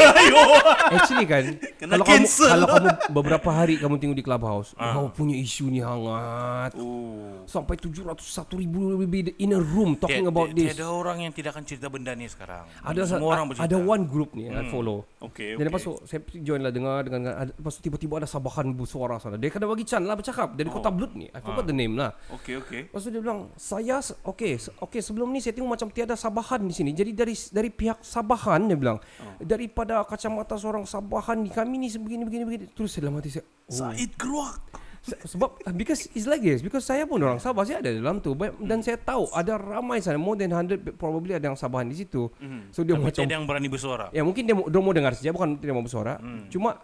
Actually 0.91 1.27
kan 1.31 1.43
Kena 1.79 1.91
kalau 1.93 2.05
kamu 2.05 2.25
kalau 2.27 2.67
kamu 2.67 2.87
beberapa 3.09 3.49
hari 3.49 3.75
kamu 3.75 3.95
tengok 3.97 4.15
di 4.15 4.23
clubhouse, 4.23 4.69
Ah. 4.75 4.93
kau 4.93 5.07
punya 5.09 5.33
isu 5.33 5.67
ni 5.67 5.79
hangat. 5.79 6.75
Oh. 6.75 7.43
Sampai 7.45 7.75
701 7.75 8.19
ribu 8.53 8.95
lebih 8.95 9.31
in 9.37 9.51
a 9.51 9.61
room 9.61 9.95
talking 9.95 10.25
about 10.25 10.51
this. 10.51 10.73
Tiada 10.73 10.87
orang 10.87 11.21
yang 11.21 11.31
tidak 11.31 11.55
akan 11.55 11.63
cerita 11.63 11.87
benda 11.87 12.11
ni 12.11 12.25
sekarang. 12.25 12.67
Ada 12.81 13.01
Semua 13.07 13.29
orang 13.31 13.45
bercerita. 13.47 13.67
ada 13.67 13.77
one 13.77 14.03
group 14.05 14.29
ni 14.33 14.45
I 14.45 14.53
Hmm. 14.57 14.69
follow. 14.69 15.07
Okay, 15.21 15.53
Dan 15.53 15.63
okay. 15.63 15.67
lepas 15.67 15.81
tu 15.81 15.93
saya 16.03 16.19
join 16.37 16.59
lah 16.59 16.69
dengar 16.69 17.01
dengan 17.01 17.21
lepas 17.49 17.73
tu 17.73 17.81
tiba-tiba 17.81 18.17
ada 18.17 18.27
sabahan 18.27 18.69
bersuara 18.69 19.17
sana. 19.17 19.35
Dia 19.35 19.49
kena 19.49 19.65
bagi 19.65 19.83
Chan 19.83 20.01
lah 20.01 20.13
bercakap 20.13 20.53
dari 20.53 20.67
kota 20.67 20.89
Blut 20.89 21.13
ni. 21.13 21.27
I 21.27 21.39
forgot 21.39 21.63
the 21.63 21.73
name 21.73 21.95
lah. 21.95 22.11
Okay, 22.33 22.57
okay. 22.57 22.81
Lepas 22.85 23.01
tu 23.01 23.09
dia 23.09 23.19
bilang, 23.19 23.49
saya 23.55 23.99
se- 23.99 24.17
okey 24.21 24.59
sebelum 24.97 25.27
ni 25.27 25.39
saya 25.39 25.53
tengok 25.53 25.71
macam 25.71 25.87
tiada 25.89 26.15
sabahan 26.25 26.65
di 26.65 26.73
sini. 26.73 26.89
Jadi 26.89 27.13
dari 27.13 27.37
dari 27.53 27.69
pihak 27.69 28.01
sabahan 28.01 28.65
dia 28.65 28.73
bilang, 28.73 28.97
daripada 29.37 30.01
kacamata 30.01 30.57
seorang 30.57 30.83
sabahan 30.83 31.37
ni 31.37 31.49
kami 31.49 31.77
ni 31.77 31.87
sebegini 31.87 32.25
begini 32.25 32.43
begini. 32.43 32.65
Terus 32.73 32.97
dalam 32.97 33.13
hati 33.15 33.29
saya, 33.29 33.45
oh. 33.45 33.93
Said 33.93 34.11
keluar. 34.17 34.57
Se- 35.05 35.21
sebab 35.29 35.61
because 35.77 36.09
it's 36.17 36.25
like 36.25 36.41
this 36.41 36.65
because 36.65 36.81
saya 36.81 37.05
pun 37.05 37.21
orang 37.21 37.37
Sabah 37.37 37.61
saya 37.61 37.77
ada 37.77 37.93
dalam 37.93 38.17
tu 38.17 38.33
dan 38.65 38.81
saya 38.81 38.97
tahu 38.97 39.29
ada 39.29 39.53
ramai 39.53 40.01
sana 40.01 40.17
more 40.17 40.33
than 40.33 40.49
100 40.49 40.97
probably 40.97 41.37
ada 41.37 41.45
yang 41.45 41.53
Sabahan 41.53 41.85
di 41.85 41.93
situ. 41.93 42.25
So 42.73 42.81
dia 42.81 42.97
Tapi 42.97 43.13
macam 43.13 43.21
tiada 43.21 43.37
yang 43.37 43.45
berani 43.45 43.69
bersuara. 43.69 44.09
Ya 44.09 44.25
mungkin 44.25 44.49
dia, 44.49 44.57
dia 44.57 44.81
mau 44.81 44.93
dengar 44.97 45.13
saja 45.13 45.29
bukan 45.29 45.61
tidak 45.61 45.77
mau 45.77 45.85
bersuara. 45.85 46.17
Hmm. 46.17 46.49
Cuma 46.49 46.81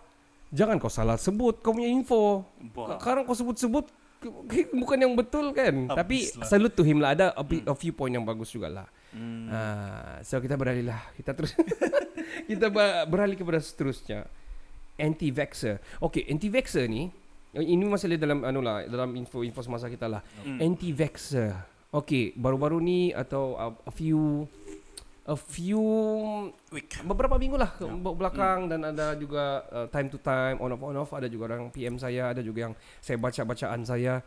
jangan 0.54 0.77
kau 0.77 0.93
salah 0.93 1.17
sebut 1.17 1.65
kau 1.65 1.73
punya 1.73 1.89
info. 1.89 2.45
Bah. 2.77 3.01
Sekarang 3.01 3.25
kau 3.25 3.34
sebut-sebut 3.34 3.89
bukan 4.86 4.97
yang 5.01 5.17
betul 5.17 5.49
kan. 5.49 5.89
Tapi 5.89 6.30
salute 6.45 6.77
to 6.77 6.86
him 6.86 7.01
lah 7.01 7.17
ada 7.17 7.34
a, 7.34 7.41
bit- 7.41 7.65
a 7.65 7.73
few 7.73 7.89
point 7.89 8.13
yang 8.13 8.21
bagus 8.21 8.54
jugalah. 8.54 8.86
Hmm. 9.12 9.47
Uh, 9.52 10.15
so 10.24 10.39
kita 10.39 10.56
beralih 10.56 10.88
lah. 10.88 11.02
Kita 11.15 11.36
terus 11.36 11.56
kita 12.50 12.71
beralih 13.08 13.36
kepada 13.36 13.60
seterusnya. 13.60 14.28
Anti-vaxxer. 14.95 15.80
Okay, 16.00 16.28
anti-vaxxer 16.28 16.88
ni 16.88 17.12
ini 17.52 17.84
masih 17.84 18.15
ada 18.15 18.24
dalam 18.24 18.47
anu 18.47 18.63
lah 18.63 18.88
dalam 18.88 19.12
info-info 19.19 19.60
semasa 19.60 19.91
kita 19.91 20.08
lah. 20.08 20.24
Anti-vaxxer. 20.43 21.52
Okay, 21.91 22.32
baru-baru 22.39 22.80
ni 22.80 23.00
atau 23.12 23.60
a, 23.60 23.76
a 23.84 23.91
few 23.91 24.47
a 25.28 25.38
few 25.38 25.84
Week. 26.74 26.89
beberapa 27.06 27.38
minggu 27.38 27.54
lah 27.54 27.69
ke 27.78 27.86
belakang 27.93 28.65
dan 28.65 28.82
ada 28.89 29.13
juga 29.13 29.62
uh, 29.69 29.88
time 29.93 30.10
to 30.10 30.17
time 30.17 30.58
on 30.58 30.74
off 30.74 30.82
on 30.82 30.97
off 30.97 31.12
ada 31.13 31.30
juga 31.30 31.54
orang 31.54 31.69
PM 31.69 32.02
saya 32.02 32.34
ada 32.34 32.41
juga 32.41 32.69
yang 32.69 32.74
saya 32.97 33.21
baca 33.21 33.41
bacaan 33.45 33.86
saya 33.86 34.26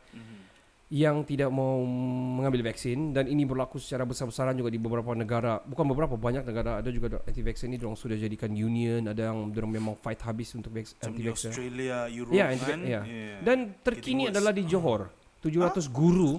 yang 0.87 1.25
tidak 1.25 1.49
mau 1.49 1.81
mengambil 1.81 2.61
vaksin 2.67 3.11
dan 3.11 3.25
ini 3.25 3.43
berlaku 3.43 3.77
secara 3.77 4.05
besar-besaran 4.05 4.53
juga 4.53 4.69
di 4.69 4.77
beberapa 4.77 5.11
negara 5.13 5.59
bukan 5.59 5.85
beberapa 5.87 6.15
banyak 6.15 6.45
negara 6.45 6.79
ada 6.79 6.89
juga 6.89 7.19
anti 7.21 7.41
vaksin 7.41 7.73
ini 7.73 7.79
dorong 7.79 7.97
sudah 7.97 8.15
jadikan 8.15 8.53
union 8.53 9.01
ada 9.03 9.29
yang 9.29 9.49
dorong 9.49 9.73
memang 9.73 9.97
fight 9.97 10.21
habis 10.21 10.53
untuk 10.53 10.71
vaks- 10.71 10.93
anti 11.01 11.19
di 11.19 11.27
vaksin 11.27 11.51
Australia, 11.51 12.05
Europe 12.07 12.33
ya 12.33 12.45
anti 12.47 12.69
kan. 12.69 12.81
ya 12.81 13.01
Yeah. 13.03 13.39
dan 13.41 13.59
terkini 13.81 14.29
adalah 14.29 14.53
di 14.53 14.63
Johor 14.65 15.09
700 15.41 15.89
guru 15.89 16.37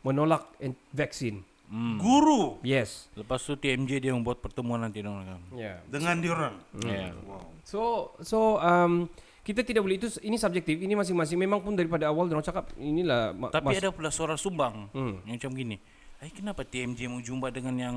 menolak 0.00 0.46
vaksin 0.90 1.42
Hmm. 1.66 2.02
Guru 2.02 2.58
yes 2.66 3.06
Lepas 3.14 3.46
tu 3.46 3.54
TMJ 3.54 4.00
dia 4.00 4.10
membuat 4.10 4.42
pertemuan 4.42 4.82
nanti 4.82 5.06
dong. 5.06 5.22
ya 5.54 5.78
dengan 5.86 6.18
diorang. 6.18 6.58
Ya. 6.82 7.14
Wow. 7.22 7.46
So 7.62 7.80
so 8.18 8.38
um, 8.58 9.06
kita 9.40 9.60
tidak 9.62 9.80
boleh 9.80 9.96
itu 9.96 10.08
ini 10.20 10.36
subjektif 10.36 10.76
ini 10.76 10.92
masing-masing 10.92 11.36
memang 11.36 11.58
pun 11.58 11.72
daripada 11.72 12.06
awal 12.06 12.26
orang 12.26 12.40
cakap 12.40 12.68
inilah 12.76 13.32
Tapi 13.48 13.64
mas- 13.66 13.78
ada 13.78 13.88
pula 13.88 14.08
suara 14.08 14.34
sumbang 14.34 14.88
Hmm. 14.90 15.24
yang 15.24 15.36
macam 15.36 15.52
gini. 15.52 15.76
Eh 16.18 16.28
kenapa 16.28 16.60
TMJ 16.62 17.06
mau 17.06 17.18
jumpa 17.18 17.48
dengan 17.48 17.74
yang 17.74 17.96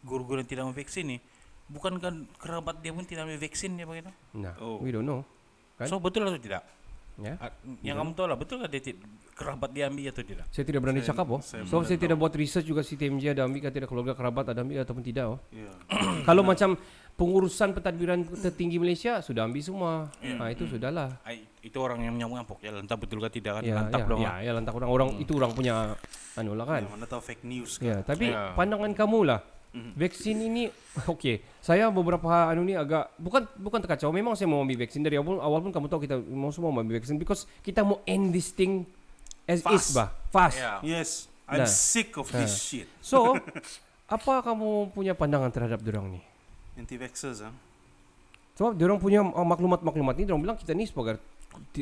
guru-guru 0.00 0.38
yang 0.38 0.48
tidak 0.48 0.64
mau 0.64 0.72
vaksin 0.72 1.04
ni? 1.06 1.18
Bukankah 1.66 2.10
kerabat 2.36 2.78
dia 2.78 2.90
pun 2.90 3.02
tidak 3.02 3.24
mau 3.24 3.34
vaksin 3.34 3.72
dia 3.72 3.84
begitu? 3.84 4.10
nah 4.32 4.52
Oh. 4.58 4.76
we 4.78 4.90
don't 4.90 5.02
know 5.02 5.24
Kan? 5.74 5.86
So 5.86 5.96
betul 5.96 6.22
atau 6.22 6.36
tidak? 6.36 6.60
ya 7.16 7.36
Ah, 7.36 7.52
Yang 7.80 7.96
kamu 7.98 8.10
tahu 8.12 8.26
lah 8.26 8.36
betul 8.36 8.56
kan 8.58 8.68
dia 8.68 8.80
ti- 8.82 9.00
kerabat 9.40 9.72
dia 9.72 9.88
ambil 9.88 10.12
atau 10.12 10.20
tidak? 10.20 10.44
saya 10.52 10.64
tidak 10.64 10.80
berani 10.84 11.00
cakap 11.00 11.24
oh 11.26 11.40
saya 11.40 11.64
so 11.64 11.80
saya 11.80 11.96
tidak 11.96 12.14
buat 12.14 12.32
research 12.32 12.68
juga 12.68 12.84
si 12.84 12.94
TMJ 12.94 13.32
ada 13.32 13.48
ambil 13.48 13.64
ke 13.64 13.72
tidak 13.72 13.88
keluarga 13.88 14.12
kerabat 14.12 14.52
ada 14.52 14.60
ambil 14.60 14.84
ataupun 14.84 15.00
tidak 15.00 15.24
oh 15.26 15.38
Yeah. 15.48 15.72
kalau 16.28 16.44
macam 16.44 16.76
pengurusan 17.16 17.72
pentadbiran 17.72 18.20
tertinggi 18.38 18.76
Malaysia 18.76 19.20
sudah 19.20 19.44
ambil 19.44 19.62
semua 19.64 19.92
Ya. 20.20 20.36
ha, 20.36 20.52
itu 20.52 20.64
sudahlah 20.64 21.16
Ay, 21.24 21.48
itu 21.60 21.76
orang 21.76 22.04
yang 22.04 22.14
nyamuk-nyamuk 22.16 22.60
ya 22.60 22.76
entah 22.76 22.96
betul 22.96 23.18
ke 23.20 23.40
tidak 23.40 23.60
kan 23.60 23.62
ya 23.64 23.74
lantap 23.76 24.00
ya, 24.00 24.06
dong. 24.06 24.20
ya, 24.20 24.32
ya 24.40 24.50
lantak 24.52 24.74
orang 24.76 24.88
orang 24.88 25.08
itu 25.16 25.32
orang 25.34 25.52
punya 25.52 25.96
anu 26.36 26.52
lah 26.52 26.64
kan 26.64 26.82
Ya, 26.84 26.92
mana 26.92 27.04
tahu 27.04 27.20
fake 27.20 27.44
news 27.44 27.80
kan. 27.80 27.84
Ya, 27.84 27.96
tapi 28.04 28.28
Ya. 28.32 28.52
pandangan 28.52 28.92
kamu 28.92 29.24
lah. 29.24 29.40
Vaksin 29.70 30.34
ini 30.34 30.66
okey. 31.06 31.46
Saya 31.62 31.86
beberapa 31.94 32.26
anu 32.50 32.66
ni 32.66 32.74
agak 32.74 33.14
bukan 33.14 33.46
bukan 33.54 33.78
terkacau. 33.78 34.10
Memang 34.10 34.34
saya 34.34 34.50
mau 34.50 34.66
ambil 34.66 34.82
vaksin 34.82 34.98
dari 34.98 35.14
awal 35.14 35.38
awal 35.38 35.62
pun 35.62 35.70
kamu 35.70 35.86
tahu 35.86 36.00
kita 36.02 36.18
mau 36.18 36.50
semua 36.50 36.74
mau 36.74 36.82
ambil 36.82 36.98
vaksin 36.98 37.14
because 37.14 37.46
kita 37.62 37.86
mau 37.86 38.02
end 38.02 38.34
this 38.34 38.50
thing 38.50 38.82
as 39.50 39.58
is 39.58 39.66
Fast. 39.66 39.90
bah. 39.98 40.08
Fast. 40.30 40.58
Ya. 40.62 40.78
Yes, 40.86 41.26
I'm 41.50 41.66
Nah. 41.66 41.70
sick 41.70 42.14
of 42.14 42.30
this 42.30 42.54
shit. 42.62 42.86
So, 43.02 43.34
apa 44.14 44.46
kamu 44.46 44.94
punya 44.94 45.18
pandangan 45.18 45.50
terhadap 45.50 45.82
dorang 45.82 46.06
ni? 46.14 46.22
Anti-vaxxers 46.78 47.42
ah. 47.42 47.52
Sebab 48.54 48.78
dia 48.78 48.86
orang 48.86 49.00
punya 49.02 49.20
uh, 49.24 49.46
maklumat-maklumat 49.46 50.14
ni 50.14 50.22
dia 50.22 50.32
orang 50.36 50.44
bilang 50.46 50.58
kita 50.60 50.70
ni 50.70 50.86
sebagai 50.86 51.18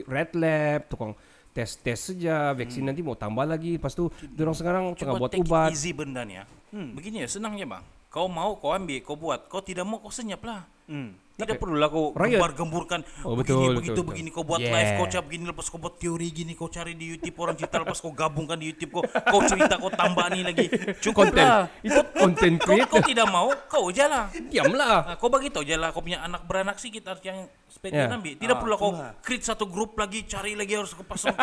red 0.08 0.30
lab, 0.32 0.88
tukang 0.88 1.12
tes-tes 1.52 2.14
saja, 2.14 2.54
vaksin 2.54 2.86
nanti 2.86 3.02
mau 3.02 3.18
tambah 3.18 3.42
lagi. 3.42 3.76
Lepas 3.76 3.92
tu 3.92 4.08
dia 4.22 4.46
orang 4.46 4.56
sekarang 4.56 4.84
tengah 4.94 5.14
buat 5.18 5.30
take 5.34 5.42
ubat. 5.44 5.68
it 5.68 5.76
easy 5.76 5.90
benda 5.92 6.22
ni 6.22 6.38
ya. 6.38 6.44
Hmm. 6.70 6.94
Begini 6.94 7.24
ya, 7.24 7.28
senangnya 7.28 7.66
bang. 7.66 7.84
Kau 8.08 8.24
mau, 8.30 8.56
kau 8.56 8.72
ambil, 8.72 9.04
kau 9.04 9.18
buat. 9.18 9.50
Kau 9.50 9.60
tidak 9.60 9.84
mau, 9.84 10.00
kau 10.00 10.08
senyap 10.08 10.40
lah. 10.46 10.64
Hmm. 10.88 11.12
Tidak 11.38 11.54
perlulah 11.54 11.86
kau 11.86 12.10
Riot. 12.10 12.34
gembar-gemburkan 12.34 13.00
Oh, 13.22 13.32
begini 13.32 13.38
betul, 13.38 13.70
begitu 13.70 13.70
betul, 13.70 13.94
betul. 13.94 14.04
begini 14.04 14.28
kau 14.28 14.42
buat 14.42 14.58
Yeah. 14.58 14.74
live 14.74 14.90
kau 14.92 15.06
cakap 15.06 15.24
begini 15.24 15.44
lepas 15.46 15.66
kau 15.66 15.78
buat 15.78 15.94
teori 15.94 16.28
gini 16.28 16.52
kau 16.52 16.66
cari 16.66 16.92
di 16.92 17.06
YouTube 17.08 17.36
orang 17.38 17.54
cerita 17.54 17.76
lepas 17.78 17.94
kau 17.96 18.10
gabungkan 18.10 18.58
di 18.58 18.66
YouTube 18.66 18.90
kau 18.92 19.02
kau 19.06 19.40
cerita 19.44 19.74
kau 19.76 19.86
tambah 19.88 20.26
ni 20.28 20.42
lagi 20.42 20.66
cukup 20.98 21.30
Konten. 21.30 21.38
lah 21.40 21.70
Itu 21.80 22.00
content 22.10 22.54
kau, 22.58 22.66
creator. 22.68 22.90
kau 22.90 23.00
tidak 23.00 23.26
mau 23.28 23.48
kau 23.64 23.86
je 23.88 24.02
lah 24.02 24.26
Diamlah. 24.34 24.96
Nah, 25.04 25.16
kau 25.16 25.30
bagi 25.30 25.46
tahu 25.48 25.62
je 25.62 25.74
lah 25.74 25.88
kau 25.88 26.02
punya 26.02 26.18
anak 26.20 26.42
beranak 26.42 26.74
sikit 26.76 27.06
yang 27.22 27.46
sepeda 27.64 27.94
Yeah. 28.00 28.10
ambil. 28.12 28.34
Tidak 28.34 28.50
Ah, 28.50 28.58
perlu 28.58 28.74
kau 28.74 28.90
itulah. 28.92 29.12
create 29.20 29.44
satu 29.44 29.64
grup 29.64 29.94
lagi, 29.94 30.24
cari 30.24 30.52
lagi 30.52 30.74
harus 30.74 30.90
kau 30.90 31.06
pasang. 31.06 31.38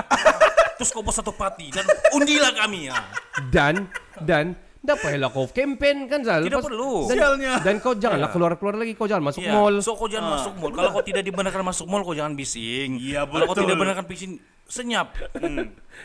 terus 0.75 0.91
kau 0.91 0.99
buat 0.99 1.15
satu 1.15 1.31
party 1.31 1.71
dan 1.71 1.87
undilah 2.11 2.51
kami 2.53 2.91
ya. 2.91 2.99
Dan 3.47 3.87
dan 4.19 4.59
tak 4.85 4.97
payahlah 4.97 5.29
kau 5.29 5.45
campaign 5.45 6.05
kan 6.05 6.21
Zal. 6.21 6.41
Tidak 6.41 6.55
Lepas- 6.55 6.65
perlu. 6.65 6.93
Dan, 7.05 7.15
Sialnya. 7.17 7.53
dan 7.59 7.75
kau 7.77 7.93
janganlah 7.93 8.29
keluar-keluar 8.29 8.75
lagi 8.75 8.93
kau 8.93 9.05
jangan 9.05 9.25
masuk 9.25 9.41
Ya, 9.41 9.51
mall. 9.51 9.75
So 9.81 9.93
kau 9.93 10.05
jangan 10.05 10.37
masuk 10.37 10.53
mall. 10.55 10.71
Kalau 10.71 10.89
kau 10.91 11.01
tidak 11.01 11.21
dibenarkan 11.21 11.61
masuk 11.61 11.85
mall, 11.85 12.01
kau 12.01 12.13
jangan 12.13 12.33
bising. 12.33 12.97
Iya, 12.97 13.25
Kalau 13.25 13.43
kau 13.43 13.51
betul. 13.51 13.61
tidak 13.63 13.75
dibenarkan 13.75 14.05
bising, 14.05 14.31
senyap. 14.65 15.07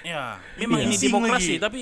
Ya, 0.03 0.41
memang 0.57 0.81
ini 0.83 0.95
Bising 0.95 1.09
demokrasi, 1.09 1.53
lagi. 1.53 1.61
tapi 1.61 1.81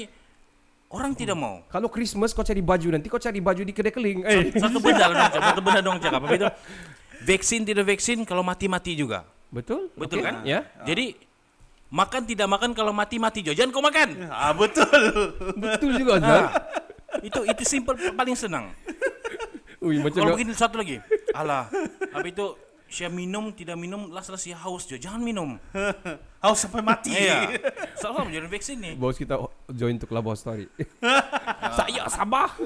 orang 0.88 1.12
tidak 1.12 1.36
mau. 1.36 1.62
Kalau 1.66 1.86
Christmas 1.86 2.30
kau 2.30 2.40
cari 2.40 2.58
baju 2.58 2.88
nanti 2.90 3.06
kau 3.06 3.18
cari 3.18 3.38
baju 3.38 3.62
di 3.62 3.72
kedai 3.72 3.90
keling. 3.90 4.18
Eh. 4.22 4.52
Satu 4.54 4.78
benda 4.78 5.06
dong, 5.06 5.18
satu 5.38 5.60
benda 5.60 5.80
dong 5.80 5.96
cakap. 5.98 6.20
Apa 6.20 6.34
itu? 6.34 6.48
Vaksin 7.28 7.62
tidak 7.62 7.84
vaksin, 7.84 8.22
kalau 8.22 8.40
mati-mati 8.40 8.94
juga. 8.94 9.26
Betul? 9.48 9.90
Betul 9.92 10.22
Okey. 10.22 10.26
kan? 10.28 10.34
Ya. 10.46 10.64
Jadi 10.84 11.18
makan 11.88 12.22
tidak 12.22 12.46
makan 12.46 12.70
kalau 12.72 12.92
mati-mati 12.92 13.42
juga. 13.42 13.58
Jangan 13.58 13.70
kau 13.70 13.82
makan. 13.82 14.08
Ah 14.28 14.52
betul. 14.52 15.02
Betul 15.56 15.90
juga 15.98 16.20
Zal. 16.20 16.44
Itu 17.24 17.40
itu 17.44 17.62
simple 17.64 17.96
paling 18.12 18.36
senang. 18.36 18.72
Ui 19.78 20.02
macam 20.02 20.26
Kalau 20.26 20.34
begini 20.34 20.52
satu 20.52 20.82
lagi. 20.82 20.98
Alah, 21.32 21.70
apa 22.12 22.26
itu 22.26 22.46
Saya 22.88 23.12
minum, 23.12 23.52
tidak 23.52 23.76
minum, 23.76 24.08
last 24.08 24.32
last 24.32 24.48
haus 24.64 24.88
je. 24.88 24.96
Jangan 24.96 25.20
minum. 25.20 25.60
Haus 26.40 26.64
sampai 26.64 26.80
mati. 26.80 27.12
Iya. 27.12 27.52
Sama-sama 28.00 28.32
jadi 28.32 28.48
vaksin 28.48 28.80
ni. 28.80 28.90
Bos 28.96 29.20
kita 29.20 29.36
join 29.76 30.00
to 30.00 30.08
Clubhouse 30.08 30.40
Story. 30.40 30.72
saya 31.76 32.08
Sabah. 32.08 32.48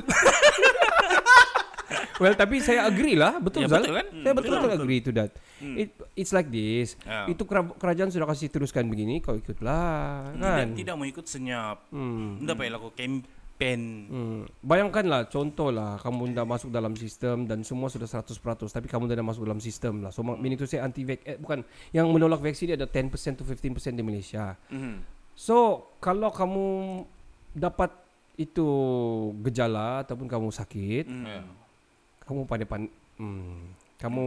well, 2.23 2.39
tapi 2.39 2.63
saya 2.63 2.87
agree 2.87 3.19
lah, 3.19 3.43
betul 3.43 3.67
Ya, 3.67 3.69
Zal. 3.75 3.83
betul 3.83 3.95
kan? 3.99 4.07
Saya 4.15 4.35
betul-betul 4.39 4.71
Betul. 4.71 4.83
agree 4.87 5.01
to 5.03 5.11
that. 5.11 5.31
It, 5.59 5.91
it's 6.15 6.31
like 6.31 6.47
this. 6.55 6.95
Ya. 7.03 7.27
Itu 7.27 7.43
kera- 7.43 7.75
kerajaan 7.75 8.15
sudah 8.15 8.31
kasih 8.31 8.47
teruskan 8.47 8.87
begini, 8.87 9.19
kau 9.19 9.35
ikutlah, 9.35 10.39
kan? 10.39 10.71
Tidak, 10.71 10.87
tidak 10.87 10.95
mau 10.95 11.07
ikut 11.07 11.27
senyap. 11.27 11.91
Hmm. 11.91 12.39
Tidak 12.39 12.55
payah 12.55 12.79
laku 12.79 12.95
campaign. 12.95 13.42
Hmm. 14.11 14.43
Bayangkanlah 14.61 15.31
contoh 15.31 15.71
lah 15.71 15.95
kamu 15.99 16.35
dah 16.35 16.43
masuk 16.43 16.71
dalam 16.71 16.99
sistem 16.99 17.47
dan 17.47 17.63
semua 17.63 17.87
sudah 17.87 18.07
100% 18.07 18.35
tapi 18.69 18.91
kamu 18.91 19.07
dah 19.07 19.23
masuk 19.23 19.47
dalam 19.47 19.63
sistem 19.63 20.03
lah. 20.03 20.11
So 20.11 20.23
Hmm. 20.23 20.39
meaning 20.39 20.59
to 20.59 20.67
say 20.67 20.83
anti 20.83 21.07
eh, 21.07 21.39
bukan 21.39 21.63
yang 21.91 22.11
menolak 22.11 22.43
vaksin 22.43 22.73
dia 22.73 22.77
ada 22.77 22.91
10% 22.91 23.39
to 23.39 23.45
15% 23.47 23.95
di 23.95 24.03
Malaysia. 24.03 24.59
Mhm. 24.67 25.03
So 25.33 25.89
kalau 25.99 26.29
kamu 26.29 26.67
dapat 27.55 27.93
itu 28.35 28.67
gejala 29.45 30.03
ataupun 30.03 30.27
kamu 30.27 30.49
sakit, 30.51 31.05
Hmm. 31.07 31.27
Ya. 31.29 31.43
kamu 32.25 32.49
pandai 32.49 32.67
pan 32.67 32.83
hmm, 33.21 33.77
kamu 34.01 34.27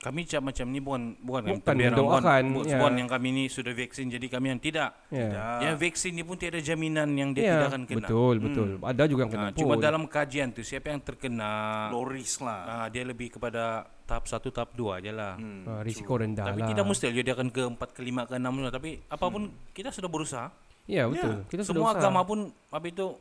Kami 0.00 0.24
cak 0.24 0.40
macam 0.40 0.64
ni 0.66 0.80
bukan 0.80 1.12
bukan 1.20 1.40
yang 1.44 1.60
Bukan 1.60 1.74
mendoakan, 1.76 2.42
bukan, 2.50 2.64
ya. 2.64 2.78
bukan 2.80 2.92
yang 2.96 3.08
kami 3.10 3.28
ni 3.30 3.44
sudah 3.46 3.68
vaksin 3.70 4.08
jadi 4.08 4.26
kami 4.26 4.46
yang 4.48 4.56
tidak. 4.58 4.96
ya. 5.06 5.60
Yang 5.60 5.76
vaksin 5.78 6.16
ni 6.16 6.24
pun 6.24 6.34
tiada 6.34 6.56
jaminan 6.58 7.12
yang 7.12 7.30
dia 7.30 7.42
Ya, 7.42 7.52
tidak 7.54 7.68
akan 7.68 7.82
kena. 7.84 7.98
betul 8.00 8.34
betul. 8.40 8.68
Ada 8.80 9.02
juga 9.04 9.20
yang 9.20 9.30
kena 9.30 9.44
Nah, 9.44 9.52
cuma 9.52 9.74
pun. 9.76 9.84
dalam 9.84 10.02
kajian 10.06 10.48
tu 10.50 10.62
siapa 10.62 10.88
yang 10.88 11.04
terkena 11.04 11.50
Low 11.90 12.08
risk 12.08 12.40
lah. 12.40 12.60
ah, 12.64 12.86
dia 12.88 13.04
lebih 13.04 13.28
kepada 13.30 13.84
tahap 14.02 14.24
satu 14.24 14.48
tahap 14.48 14.72
dua 14.72 14.98
aje 14.98 15.12
lah. 15.12 15.36
Hmm. 15.36 15.68
Ah, 15.68 15.84
risiko 15.84 16.16
rendah 16.16 16.48
Tapi 16.48 16.58
lah. 16.58 16.68
tidak 16.70 16.84
mesti 16.86 17.06
dia 17.12 17.34
akan 17.36 17.48
ke 17.48 17.62
empat 17.68 17.88
ke 17.92 18.00
lima 18.00 18.24
ke 18.24 18.34
enam 18.34 18.56
lah. 18.56 18.72
Tapi 18.72 19.04
apapun 19.06 19.42
kita 19.70 19.88
sudah 19.90 20.08
berusaha. 20.08 20.48
Ya 20.88 21.04
betul. 21.06 21.44
Kita 21.46 21.60
sudah 21.60 21.76
Semua 21.76 21.92
usaha 21.92 22.00
agama 22.00 22.24
pun 22.24 22.38
apa 22.66 22.86
itu 22.88 23.20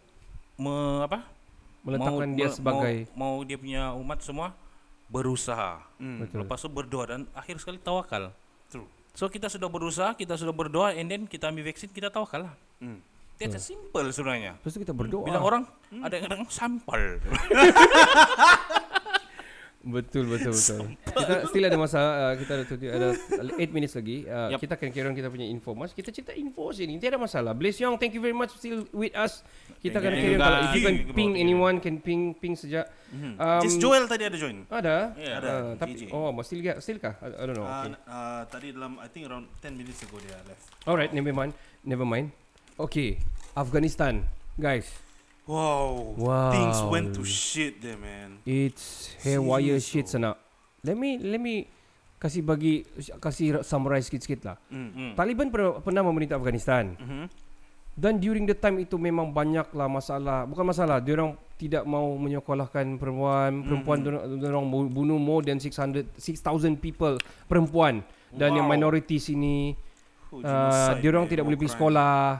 me, 0.56 0.74
apa 1.04 1.28
meletakkan 1.82 2.30
dia 2.34 2.48
me- 2.48 2.56
sebagai 2.56 2.96
mau, 3.12 3.36
mau 3.36 3.44
dia 3.44 3.56
punya 3.56 3.92
umat 3.94 4.20
semua 4.20 4.56
berusaha. 5.10 5.82
Hmm. 5.98 6.24
betul. 6.24 6.46
Lepas 6.46 6.62
tu 6.62 6.70
berdoa 6.70 7.04
dan 7.10 7.22
akhir 7.34 7.58
sekali 7.60 7.82
tawakal. 7.82 8.32
True. 8.70 8.86
So 9.18 9.28
kita 9.28 9.50
sudah 9.50 9.68
berusaha, 9.68 10.14
kita 10.16 10.38
sudah 10.38 10.54
berdoa 10.54 10.94
and 10.96 11.10
then 11.10 11.26
kita 11.26 11.50
ambil 11.50 11.66
vaksin, 11.68 11.90
kita 11.90 12.14
tawakal 12.14 12.48
lah. 12.48 12.54
Hmm. 12.80 13.02
That's 13.40 13.56
a 13.56 13.64
simple 13.64 14.04
sebenarnya. 14.12 14.60
Terus 14.64 14.76
kita 14.78 14.92
berdoa. 14.92 15.24
Bilang 15.24 15.44
orang 15.44 15.64
ada 16.04 16.14
yang 16.14 16.26
kadang 16.28 16.44
sampel. 16.52 17.20
Betul 19.90 20.30
betul 20.30 20.54
betul. 20.54 20.86
kita 21.02 21.34
still 21.50 21.66
ada 21.66 21.76
masa 21.76 22.00
uh, 22.00 22.34
kita 22.38 22.52
ada 22.54 22.64
tu- 22.64 22.78
ada 22.78 23.08
8 23.58 23.74
minutes 23.74 23.98
lagi. 23.98 24.24
Uh, 24.24 24.54
Yup. 24.54 24.60
Kita 24.62 24.78
akan 24.78 24.88
kira 24.90 25.10
kita 25.12 25.28
punya 25.28 25.44
info 25.44 25.74
mas. 25.74 25.92
Kita 25.92 26.10
cerita 26.10 26.32
info 26.32 26.70
sini. 26.70 26.96
Tiada 26.96 27.18
masalah. 27.18 27.52
Blaze 27.52 27.82
Young, 27.82 27.98
thank 27.98 28.14
you 28.14 28.22
very 28.22 28.34
much 28.34 28.54
still 28.54 28.86
with 28.94 29.12
us. 29.18 29.42
Kita 29.80 29.98
akan 29.98 30.12
you, 30.14 30.22
kira 30.22 30.36
kalau 30.38 30.58
if 30.62 30.72
you 30.72 30.84
can 30.84 30.96
ping 31.12 31.32
anyone 31.34 31.82
can 31.82 31.98
ping 31.98 32.32
ping 32.34 32.54
saja. 32.54 32.86
Um, 33.10 33.60
Just 33.60 33.82
Joel 33.82 34.06
tadi 34.06 34.30
ada 34.30 34.38
join. 34.38 34.70
Ada. 34.70 35.18
Ya, 35.18 35.32
ada. 35.42 35.48
Uh, 35.50 35.72
tapi 35.76 35.98
JJ. 35.98 36.14
oh, 36.14 36.30
mas 36.30 36.46
still 36.46 36.62
still 36.78 37.00
kah? 37.02 37.18
I, 37.20 37.34
I 37.34 37.44
don't 37.50 37.58
know. 37.58 37.66
Uh, 37.66 37.78
Okay. 37.80 37.96
uh, 38.06 38.42
tadi 38.46 38.68
dalam 38.70 39.02
I 39.02 39.08
think 39.10 39.26
around 39.26 39.50
10 39.60 39.74
minutes 39.74 40.06
ago 40.06 40.22
dia 40.22 40.38
left. 40.46 40.70
Alright, 40.86 41.10
never 41.10 41.34
mind. 41.34 41.58
Never 41.82 42.06
mind. 42.06 42.30
Okay, 42.78 43.18
Afghanistan, 43.58 44.30
guys. 44.56 44.88
Wow. 45.50 46.14
Wow. 46.14 46.54
Things 46.54 46.78
went 46.86 47.18
to 47.18 47.26
shit 47.26 47.82
there, 47.82 47.98
man. 47.98 48.38
It's 48.46 49.18
haywire 49.26 49.82
Serious, 49.82 49.90
shit 49.90 50.06
sana. 50.06 50.38
Let 50.86 50.94
me 50.94 51.18
let 51.18 51.42
me 51.42 51.66
kasih 52.22 52.46
bagi 52.46 52.86
kasih 53.18 53.66
summarize 53.66 54.06
sikit-sikit 54.06 54.40
lah. 54.46 54.58
Mm. 54.70 54.90
Hmm. 54.94 55.12
Taliban 55.18 55.50
pernah, 55.50 55.82
pernah 55.82 56.06
memerintah 56.06 56.38
Afghanistan. 56.38 56.94
Mhm. 56.94 57.26
Dan 58.00 58.16
during 58.22 58.48
the 58.48 58.56
time 58.56 58.80
itu 58.80 58.96
memang 58.96 59.34
banyaklah 59.36 59.92
masalah. 59.92 60.48
Bukan 60.48 60.72
masalah, 60.72 61.04
dia 61.04 61.20
orang 61.20 61.36
tidak 61.60 61.84
mau 61.84 62.16
menyekolahkan 62.16 62.96
perempuan. 62.96 63.60
Perempuan 63.68 63.98
mm-hmm. 64.00 64.40
dia 64.40 64.48
orang 64.56 64.66
bunuh 64.72 65.20
more 65.20 65.44
than 65.44 65.60
600 65.60 66.16
6000 66.16 66.80
people 66.80 67.20
perempuan 67.52 68.00
dan 68.32 68.56
yang 68.56 68.72
Wow. 68.72 68.78
minority 68.78 69.20
sini 69.20 69.76
Oh, 70.30 70.46
uh, 70.46 70.94
dia 71.02 71.10
orang 71.10 71.26
tidak 71.26 71.42
boleh 71.42 71.58
pergi 71.58 71.74
sekolah. 71.74 72.38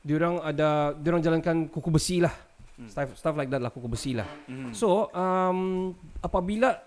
Dia 0.00 0.14
orang 0.16 0.34
ada 0.40 0.68
dia 0.92 1.08
orang 1.10 1.22
jalankan 1.22 1.56
kuku 1.68 1.90
besi 1.90 2.18
lah. 2.18 2.32
Hmm. 2.78 2.86
Stuff, 2.86 3.08
stuff 3.18 3.34
like 3.34 3.50
that 3.50 3.58
lah 3.58 3.68
kuku 3.68 3.86
besi 3.86 4.14
lah. 4.14 4.26
Mhm. 4.46 4.70
So, 4.70 5.10
um, 5.10 5.90
apabila 6.18 6.78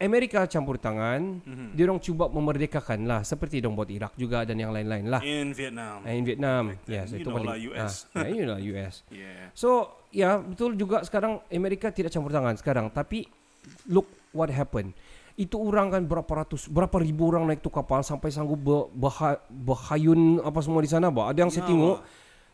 Amerika 0.00 0.48
campur 0.48 0.80
tangan, 0.80 1.44
Mhm. 1.44 1.76
dia 1.76 1.84
orang 1.84 2.00
cuba 2.00 2.24
memerdekakan 2.26 3.04
lah 3.04 3.20
seperti 3.20 3.60
dia 3.60 3.68
orang 3.68 3.76
buat 3.76 3.90
Iraq 3.92 4.12
juga 4.16 4.42
dan 4.42 4.56
yang 4.56 4.72
lain-lain 4.72 5.06
lah. 5.06 5.20
in 5.20 5.52
Vietnam. 5.52 6.00
Ah, 6.00 6.10
in 6.10 6.24
Vietnam. 6.24 6.62
Then. 6.72 6.88
Yes, 6.88 7.08
You 7.12 7.20
itu 7.20 7.28
know 7.28 7.36
paling 7.36 7.50
lah, 7.52 7.58
US. 7.60 7.92
Ah, 8.10 8.24
you 8.24 8.42
know 8.42 8.56
lah 8.56 8.62
US. 8.64 8.94
Yeah. 9.12 9.52
So, 9.52 9.68
ya 10.08 10.40
betul 10.40 10.74
juga 10.74 11.04
sekarang 11.04 11.44
Amerika 11.52 11.92
tidak 11.92 12.10
campur 12.10 12.32
tangan 12.32 12.56
sekarang, 12.56 12.88
tapi 12.88 13.28
look 13.86 14.08
what 14.32 14.48
happened. 14.48 14.96
Itu 15.40 15.56
orang 15.56 15.88
kan 15.88 16.02
berapa 16.04 16.28
ratus, 16.36 16.68
berapa 16.68 17.00
ribu 17.00 17.24
orang 17.26 17.48
naik 17.48 17.60
tu 17.60 17.68
kapal 17.68 18.04
sampai 18.04 18.28
sanggup 18.28 18.60
ber, 18.60 18.92
berha, 18.92 19.40
berhayun 19.48 20.44
apa 20.44 20.60
semua 20.60 20.84
di 20.84 20.90
sana, 20.90 21.08
bah. 21.08 21.32
Ada 21.32 21.38
yang 21.40 21.50
saya 21.50 21.64
Ya, 21.64 21.68
tengok 21.70 21.96
bah. 21.96 22.04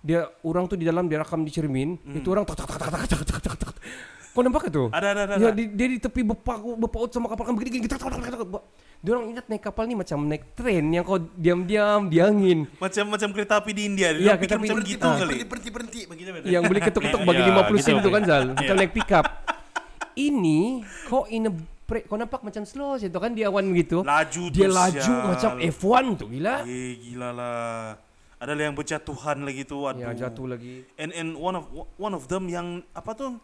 dia 0.00 0.20
orang 0.40 0.64
tu 0.64 0.74
di 0.74 0.86
dalam 0.86 1.04
dia 1.04 1.18
rakam 1.18 1.42
di 1.42 1.50
cermin, 1.50 1.98
itu 2.08 2.28
orang 2.28 2.46
tak 2.46 2.54
tak 2.56 2.70
tak 2.70 2.78
tak 2.78 2.90
tak 2.94 3.02
tak 3.02 3.22
tak 3.26 3.40
tak 3.42 3.56
tak. 3.60 3.74
Kau 4.30 4.44
nampak 4.44 4.62
ke 4.62 4.70
tu? 4.70 4.86
Ada 4.86 5.06
ada 5.10 5.20
ada. 5.24 5.34
Ya, 5.34 5.48
ada. 5.48 5.56
di, 5.56 5.64
dia 5.66 5.86
di 5.88 5.98
tepi 5.98 6.20
berpaut, 6.22 6.76
berpaut 6.76 7.08
sama 7.08 7.26
kapal 7.26 7.48
kan 7.48 7.56
begini 7.56 7.80
gini. 7.80 7.88
tak, 7.88 7.96
tak, 7.96 8.12
tak, 8.12 8.20
tak, 8.22 8.44
tak. 8.44 8.62
Dia 9.00 9.10
orang 9.10 9.32
ingat 9.32 9.48
naik 9.48 9.62
kapal 9.64 9.88
ni 9.88 9.96
macam 9.96 10.18
naik 10.22 10.52
tren 10.52 10.84
yang 10.92 11.02
kau 11.02 11.16
diam-diam 11.16 12.06
diangin. 12.06 12.68
Macam 12.76 13.04
macam 13.08 13.32
kereta 13.32 13.58
api 13.58 13.72
di 13.72 13.82
India. 13.88 14.12
Dia 14.12 14.36
pikir 14.36 14.36
kereta 14.36 14.54
api 14.54 14.62
macam 14.62 14.78
di- 14.78 14.92
gitu 14.92 15.06
ah. 15.08 15.16
kali. 15.16 15.34
Berhenti 15.42 15.70
berhenti 15.72 16.00
begitu. 16.04 16.28
yang 16.46 16.62
boleh 16.62 16.80
ketuk-ketuk 16.84 17.20
bagi 17.24 17.42
Ya, 17.42 17.64
50 17.64 17.80
sen 17.80 17.94
tu 17.98 18.10
kan 18.12 18.22
Zal 18.22 18.44
Macam 18.52 18.74
naik 18.76 18.92
pick 18.92 19.10
up 19.10 19.26
Ini 20.14 20.58
Kau 21.08 21.24
in 21.26 21.48
a 21.48 21.52
break 21.86 22.04
Kau 22.06 22.18
nampak 22.18 22.42
macam 22.42 22.62
slow 22.62 22.98
je 22.98 23.06
tu 23.06 23.16
kan 23.16 23.30
Dia 23.30 23.48
awan 23.48 23.66
begitu 23.66 24.02
Laju 24.02 24.44
Dia 24.50 24.66
tu, 24.66 24.74
laju 24.74 25.00
sial. 25.00 25.26
macam 25.26 25.50
F1 25.62 26.04
tu 26.18 26.26
gila 26.28 26.54
Eh 26.66 26.98
gila 27.00 27.28
lah. 27.30 27.96
Ada 28.36 28.52
yang 28.52 28.76
berjatuhan 28.76 29.48
lagi 29.48 29.64
tu. 29.64 29.88
Aduh. 29.88 29.96
Ya 29.96 30.12
jatuh 30.12 30.44
lagi 30.44 30.84
And 31.00 31.08
and 31.10 31.28
one 31.32 31.56
of 31.56 31.64
one 31.96 32.12
of 32.12 32.28
them 32.28 32.52
yang 32.52 32.84
apa 32.92 33.16
tu? 33.16 33.40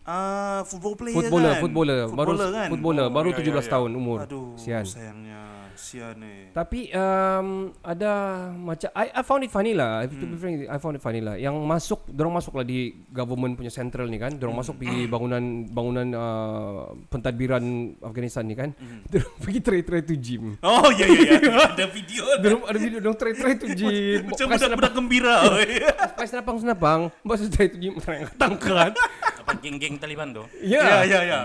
Ah, 0.00 0.64
football 0.64 0.96
player 0.96 1.12
Footballer, 1.12 1.52
kan? 1.52 1.60
footballer. 1.60 1.98
Baru 2.08 2.30
kan? 2.32 2.68
footballer, 2.72 3.06
Oh, 3.06 3.12
baru 3.12 3.28
ya, 3.30 3.36
17 3.36 3.52
ya, 3.52 3.60
ya. 3.60 3.68
tahun 3.68 3.90
umur. 3.92 4.18
Aduh, 4.24 4.56
Sian. 4.56 4.80
sayangnya. 4.82 5.69
Sian 5.72 6.18
eh. 6.20 6.50
Tapi 6.50 6.88
um, 6.90 7.46
ada 7.80 8.12
macam 8.50 8.88
I, 8.92 9.10
I 9.10 9.22
found 9.22 9.42
it 9.42 9.50
funny 9.50 9.72
lah. 9.72 10.04
To 10.04 10.24
be 10.24 10.34
frank, 10.34 10.64
I 10.64 10.76
found 10.76 10.94
it 10.94 11.00
funny 11.00 11.18
lah. 11.18 11.34
Yang 11.34 11.56
masuk, 11.58 12.00
dorong 12.06 12.32
masuk 12.32 12.54
lah 12.54 12.62
di 12.62 12.92
government 13.08 13.54
punya 13.54 13.68
central 13.68 14.06
ni 14.06 14.16
kan. 14.16 14.32
Dorong 14.32 14.54
masuk 14.54 14.76
pergi 14.76 15.04
bangunan 15.04 15.42
bangunan 15.66 16.06
uh, 16.10 16.78
pentadbiran 17.06 17.62
Afghanistan 18.00 18.44
ni 18.44 18.54
kan. 18.54 18.70
Dorong 19.12 19.34
pergi 19.38 19.60
try-try 19.60 20.00
tu 20.00 20.14
gym. 20.14 20.56
Oh, 20.60 20.88
ya, 20.90 21.04
ya, 21.04 21.36
ya. 21.36 21.52
Ada 21.72 21.86
video. 21.86 22.22
Dorong 22.38 22.62
ada 22.64 22.78
video 22.78 22.98
dorong 22.98 23.18
try-try 23.18 23.52
tu 23.54 23.66
gym. 23.70 24.26
Macam 24.26 24.46
Pakai 24.46 24.58
budak-budak 24.60 24.92
gembira. 24.92 25.34
oi. 25.52 25.66
senapang- 25.80 26.28
senapang-senapang. 26.28 27.00
Lepas 27.10 27.38
tu 27.40 27.48
try 27.48 27.66
tu 27.66 27.76
gym. 27.76 27.94
Tangkat. 28.34 28.92
Apa 29.40 29.52
geng-geng 29.56 29.96
Taliban 29.96 30.30
tu? 30.30 30.44
Ya, 30.60 31.02
Ya. 31.02 31.18
ya, 31.18 31.20
ya. 31.24 31.40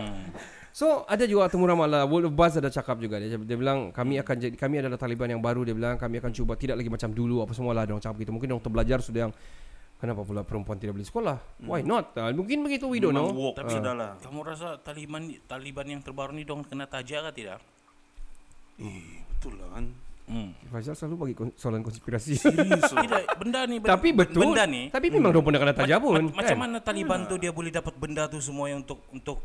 So 0.75 1.07
ada 1.07 1.23
juga 1.23 1.47
temu 1.47 1.63
ramah 1.63 1.87
lah 1.87 2.03
World 2.03 2.27
of 2.27 2.33
Buzz 2.35 2.59
ada 2.59 2.67
cakap 2.67 2.99
juga. 2.99 3.15
Dia, 3.15 3.39
dia 3.39 3.55
bilang 3.55 3.95
kami 3.95 4.19
akan 4.19 4.35
jadi 4.35 4.55
kami 4.59 4.83
adalah 4.83 4.99
Taliban 4.99 5.31
yang 5.31 5.39
baru 5.39 5.63
dia 5.63 5.71
bilang. 5.71 5.95
Kami 5.95 6.19
akan 6.19 6.35
cuba 6.35 6.59
tidak 6.59 6.75
lagi 6.75 6.91
macam 6.91 7.15
dulu 7.15 7.39
apa 7.39 7.55
semua 7.55 7.71
lah 7.71 7.87
dia 7.87 7.95
orang 7.95 8.03
cakap 8.03 8.19
begitu. 8.19 8.35
Mungkin 8.35 8.49
orang 8.51 8.63
terbelajar 8.67 8.99
sudah 8.99 9.21
yang 9.23 9.33
kenapa 9.95 10.27
pula 10.27 10.43
perempuan 10.43 10.75
tidak 10.75 10.99
boleh 10.99 11.07
sekolah? 11.07 11.37
Why 11.63 11.79
not? 11.79 12.11
Ah, 12.19 12.27
mungkin 12.35 12.67
begitu 12.67 12.91
we 12.91 12.99
don't 12.99 13.15
Memang 13.15 13.31
know. 13.31 13.55
woke. 13.55 13.55
Tapi 13.55 13.71
sudah 13.71 13.95
lah. 13.95 14.19
Kamu 14.19 14.39
rasa 14.43 14.75
Taliban 14.83 15.31
Taliban 15.47 15.87
yang 15.87 16.03
terbaru 16.03 16.35
ni 16.35 16.43
dong 16.43 16.67
kena 16.67 16.83
taja 16.83 17.23
ke 17.23 17.39
tidak? 17.39 17.63
Eh, 18.83 19.23
betul 19.31 19.55
lah 19.55 19.79
kan. 19.79 19.85
Hmm. 20.27 20.51
Faisal 20.75 20.97
selalu 20.99 21.15
bagi 21.15 21.35
kon- 21.39 21.55
soalan 21.55 21.87
konspirasi. 21.87 22.35
Serius. 22.43 22.83
Tidak, 22.83 23.39
benda 23.39 23.63
ni 23.63 23.79
ben- 23.79 23.95
tapi 23.95 24.11
betul. 24.11 24.43
Benda 24.43 24.67
ni 24.67 24.91
tapi 24.91 25.07
memang 25.07 25.31
dia 25.31 25.39
pun 25.39 25.55
kena 25.55 25.71
tajam 25.71 26.03
pun 26.03 26.19
Ma- 26.19 26.43
Macam 26.43 26.51
kan? 26.51 26.63
mana 26.67 26.77
Taliban 26.83 27.23
tu 27.31 27.39
dia 27.39 27.55
boleh 27.55 27.71
dapat 27.71 27.95
benda 27.95 28.27
tu 28.27 28.43
semua 28.43 28.67
yang 28.67 28.83
untuk 28.83 28.99
untuk 29.15 29.39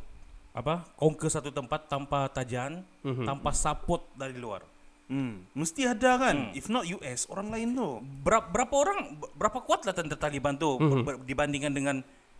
apa? 0.50 0.82
Conquer 0.94 1.28
satu 1.28 1.50
tempat 1.50 1.86
tanpa 1.86 2.26
tajan, 2.26 2.82
Mhm. 3.00 3.24
tanpa 3.24 3.50
support 3.50 4.06
dari 4.12 4.34
luar. 4.34 4.66
Hmm, 5.06 5.42
mesti 5.52 5.84
ada 5.84 6.16
kan. 6.16 6.50
If 6.52 6.66
not 6.66 6.86
US, 6.86 7.26
orang 7.26 7.50
lain 7.50 7.68
tu. 7.72 7.88
Berapa, 8.22 8.46
berapa 8.46 8.70
orang 8.72 8.98
berapa 9.32 9.58
kuatlah 9.60 9.90
tentera 9.90 10.18
Taliban 10.20 10.54
tu 10.54 10.74
Mhm. 10.76 11.02
ber- 11.02 11.20
dibandingkan 11.20 11.72
dengan 11.72 11.96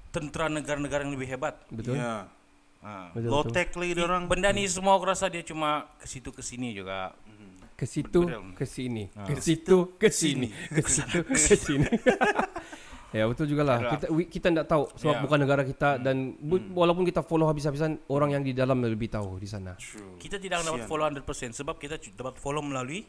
tentera 0.09 0.47
negara-negara 0.47 1.03
yang 1.03 1.15
lebih 1.15 1.29
hebat. 1.29 1.59
betul 1.69 1.95
Ya. 1.95 2.31
Ha. 2.81 3.11
betul, 3.11 3.27
Low 3.27 3.43
betul. 3.43 3.53
tech 3.53 3.69
lagi 3.75 3.93
dia 3.93 4.05
orang. 4.05 4.25
Benda 4.25 4.51
ni 4.51 4.65
semua 4.65 4.95
aku 4.95 5.05
rasa 5.05 5.27
dia 5.27 5.43
cuma 5.43 5.85
ke 5.97 6.07
situ 6.07 6.31
ke 6.31 6.41
sini 6.41 6.71
juga. 6.73 7.11
ke 7.75 7.89
situ 7.89 8.29
ke 8.53 8.69
sini 8.69 9.09
ke 9.25 9.41
situ 9.41 9.97
ke 9.97 10.13
sini 10.13 10.53
ke 10.69 10.85
situ 10.85 11.25
ke 11.25 11.33
sini 11.57 11.89
Ya 13.11 13.27
betul 13.27 13.51
jugalah. 13.51 13.91
Kita 13.91 14.07
we, 14.07 14.23
kita 14.25 14.55
tidak 14.55 14.71
tahu 14.71 14.87
sebab 14.95 15.15
Ya. 15.19 15.23
bukan 15.23 15.39
negara 15.43 15.63
kita 15.63 15.99
dan 15.99 16.39
bu, 16.39 16.63
walaupun 16.71 17.03
kita 17.03 17.27
follow 17.27 17.51
habis-habisan 17.51 17.99
orang 18.07 18.39
yang 18.39 18.43
di 18.47 18.55
dalam 18.55 18.79
lebih 18.79 19.11
tahu 19.11 19.35
di 19.37 19.51
sana. 19.51 19.75
True. 19.75 20.15
Kita 20.15 20.39
tidak 20.39 20.63
dapat 20.63 20.87
follow 20.87 21.11
100% 21.11 21.27
sebab 21.51 21.75
kita 21.75 21.99
dapat 22.15 22.39
follow 22.39 22.63
melalui 22.63 23.03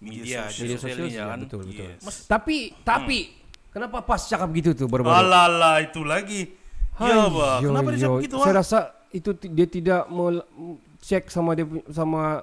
media, 0.00 0.48
sosial. 0.48 0.64
Media 0.64 0.76
sosial 0.76 0.96
sosial 0.96 0.96
sih, 1.04 1.12
ya 1.12 1.20
ya, 1.20 1.24
kan. 1.28 1.38
betul 1.44 1.60
betul. 1.68 1.88
Yes. 2.00 2.24
Tapi 2.24 2.56
tapi 2.80 3.18
kenapa 3.68 4.00
pas 4.00 4.20
cakap 4.24 4.48
gitu 4.56 4.70
tuh 4.72 4.88
baru-baru? 4.88 5.20
Alala 5.20 5.84
itu 5.84 6.00
lagi. 6.00 6.42
Ya, 6.96 7.28
bah. 7.28 7.60
Yo, 7.60 7.76
Kenapa 7.76 7.88
dia 7.92 8.00
cakap 8.08 8.20
gitu 8.24 8.36
Saya 8.40 8.48
ah? 8.48 8.56
rasa 8.56 8.78
itu 9.12 9.30
ti- 9.36 9.52
dia 9.52 9.68
tidak 9.68 10.08
mel- 10.08 10.48
cek 10.96 11.28
sama 11.28 11.52
dia 11.52 11.68
sama 11.92 12.40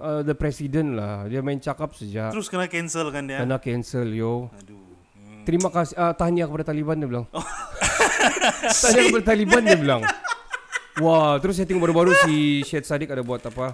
uh, 0.00 0.24
the 0.24 0.32
president 0.32 0.96
lah. 0.96 1.28
Dia 1.28 1.44
main 1.44 1.60
cakap 1.60 1.92
saja. 1.92 2.32
Terus 2.32 2.48
kena 2.48 2.64
cancel 2.64 3.12
kan 3.12 3.28
dia. 3.28 3.44
Kena 3.44 3.60
cancel 3.60 4.08
yo. 4.08 4.48
Aduh. 4.56 4.89
Terima 5.42 5.68
kasih 5.68 5.94
uh, 5.94 6.12
tahniah 6.12 6.44
kepada 6.44 6.64
Taliban 6.66 6.96
dia 6.96 7.08
bilang. 7.08 7.26
tahniah 8.82 9.04
kepada 9.08 9.26
Taliban 9.26 9.62
dia 9.62 9.76
bilang. 9.76 10.02
Wah, 10.98 11.38
terus 11.38 11.56
saya 11.56 11.64
tengok 11.64 11.82
baru-baru 11.82 12.12
si 12.20 12.34
Syed 12.62 12.84
Saddiq 12.84 13.08
ada 13.08 13.22
buat 13.22 13.40
apa? 13.40 13.72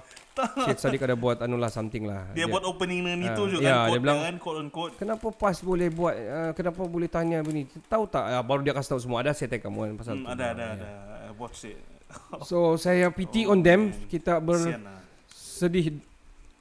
Syed 0.60 0.78
Saddiq 0.78 1.00
ada 1.00 1.14
buat 1.14 1.40
anu 1.40 1.56
lah 1.56 1.66
something 1.66 2.06
lah. 2.06 2.28
Dia 2.30 2.46
buat 2.46 2.62
opening 2.62 3.02
dengan 3.02 3.20
itu 3.24 3.40
Ah, 3.40 3.48
juga 3.48 3.62
ya, 3.64 3.74
kan. 3.74 3.88
dia 3.88 3.98
bilang- 3.98 4.20
kan, 4.22 4.36
quote 4.36 4.58
on 4.58 4.68
quote. 4.68 4.94
Kenapa 4.94 5.26
pas 5.30 5.56
boleh 5.58 5.88
buat 5.88 6.14
uh, 6.14 6.50
Kenapa 6.52 6.80
boleh 6.82 7.08
tanya 7.08 7.40
begini 7.40 7.66
Tahu 7.82 8.04
tak 8.06 8.30
uh, 8.30 8.42
Baru 8.42 8.60
dia 8.60 8.70
kasih 8.70 8.94
tahu 8.94 9.00
semua 9.00 9.18
Ada 9.20 9.32
saya 9.32 9.48
tag 9.48 9.58
kamu 9.60 9.78
kan 9.80 9.92
Pasal 9.96 10.12
Hmm, 10.12 10.22
tu 10.22 10.28
ada, 10.30 10.44
ada, 10.46 10.62
Ya. 10.62 10.72
ada. 10.76 10.88
I 11.24 11.34
watched 11.34 11.66
it. 11.66 11.80
So 12.46 12.56
saya 12.76 13.08
pity 13.08 13.42
on 13.44 13.58
them 13.58 13.90
Kita 14.04 14.38
Sian 14.38 14.46
lah. 14.84 15.00
bersedih 15.26 15.98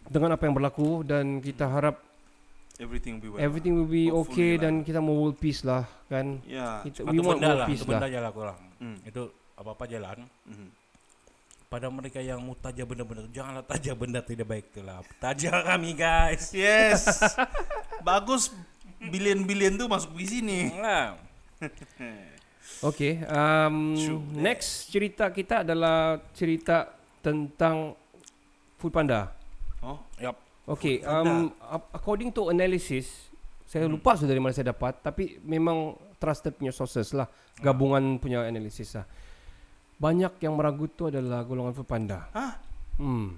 Dengan 0.04 0.34
apa 0.34 0.42
yang 0.42 0.56
berlaku 0.56 1.04
Dan 1.04 1.38
kita 1.40 1.68
harap 1.68 2.00
Everything 2.76 3.18
will 3.18 3.24
be 3.24 3.30
well. 3.32 3.40
Everything 3.40 3.74
will 3.80 3.88
be 3.88 4.12
Hopefully 4.12 4.36
okay 4.36 4.52
lah. 4.56 4.62
Dan 4.68 4.74
kita 4.84 5.00
mau 5.00 5.16
world 5.16 5.40
peace 5.40 5.64
lah 5.64 5.88
Kan 6.12 6.44
Ya. 6.44 6.84
kita, 6.84 7.08
Atau 7.08 7.14
We 7.16 7.24
want 7.24 7.40
world 7.40 7.60
lah, 7.64 7.68
peace 7.68 7.84
benda 7.88 8.04
lah 8.04 8.10
je 8.12 8.20
lah 8.20 8.32
kurang. 8.36 8.60
Hmm. 8.84 8.98
Itu 9.08 9.32
apa-apa 9.56 9.84
jalan. 9.88 10.28
Mhm. 10.44 10.68
Pada 11.66 11.88
mereka 11.90 12.20
yang 12.22 12.40
mau 12.44 12.54
taja 12.54 12.84
benda-benda 12.86 13.26
tu, 13.26 13.32
janganlah 13.36 13.66
taja 13.66 13.92
benda 13.98 14.20
tidak 14.22 14.48
baik 14.48 14.66
tu 14.76 14.84
lah. 14.84 15.02
Taja 15.18 15.50
kami 15.66 15.96
guys. 15.98 16.52
Yes. 16.52 17.08
Bagus 18.08 18.52
bilion-bilion 19.00 19.80
tu 19.80 19.88
masuk 19.88 20.12
di 20.16 20.28
sini. 20.28 20.60
Lah. 20.76 21.16
Okay 22.82 23.22
um, 23.30 23.94
True. 23.96 24.22
Next 24.36 24.90
cerita 24.92 25.30
kita 25.32 25.62
adalah 25.62 26.20
Cerita 26.34 26.92
tentang 27.22 27.94
Food 28.76 28.92
Panda 28.92 29.32
Oh, 29.86 30.02
Yap. 30.18 30.34
Okay, 30.66 31.06
um, 31.06 31.54
according 31.92 32.34
to 32.34 32.50
analysis, 32.50 33.30
saya 33.64 33.86
lupa 33.86 34.18
sudah 34.18 34.34
dari 34.34 34.42
mana 34.42 34.50
saya 34.50 34.74
dapat, 34.74 34.98
tapi 34.98 35.38
memang 35.42 35.94
trusted 36.18 36.58
punya 36.58 36.74
sources 36.74 37.14
lah, 37.14 37.30
gabungan 37.60 38.18
punya 38.18 38.42
analisis 38.42 38.98
lah. 38.98 39.06
Banyak 39.96 40.42
yang 40.42 40.58
meragut 40.58 40.92
tu 40.92 41.06
adalah 41.06 41.46
golongan 41.46 41.72
food 41.72 41.86
panda. 41.86 42.28
Hah? 42.34 42.58
Hmm. 42.98 43.38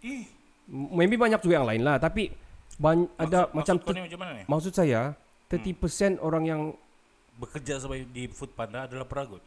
ih. 0.00 0.26
Maybe 0.68 1.14
banyak 1.14 1.40
juga 1.40 1.62
yang 1.62 1.68
lain 1.68 1.80
lah, 1.80 1.96
tapi 1.96 2.28
ban- 2.76 3.08
ada 3.14 3.46
Maksud- 3.46 3.54
macam 3.54 3.74
maksud 3.78 3.94
te- 3.94 4.04
macam 4.04 4.20
mana 4.20 4.30
ni? 4.34 4.42
maksud 4.44 4.72
saya 4.74 5.00
30% 5.48 6.18
orang 6.18 6.44
yang 6.44 6.62
Bekerja 7.38 7.78
sebagai 7.78 8.10
di 8.10 8.26
Food 8.26 8.50
Panda 8.52 8.84
adalah 8.84 9.06
peragut. 9.06 9.38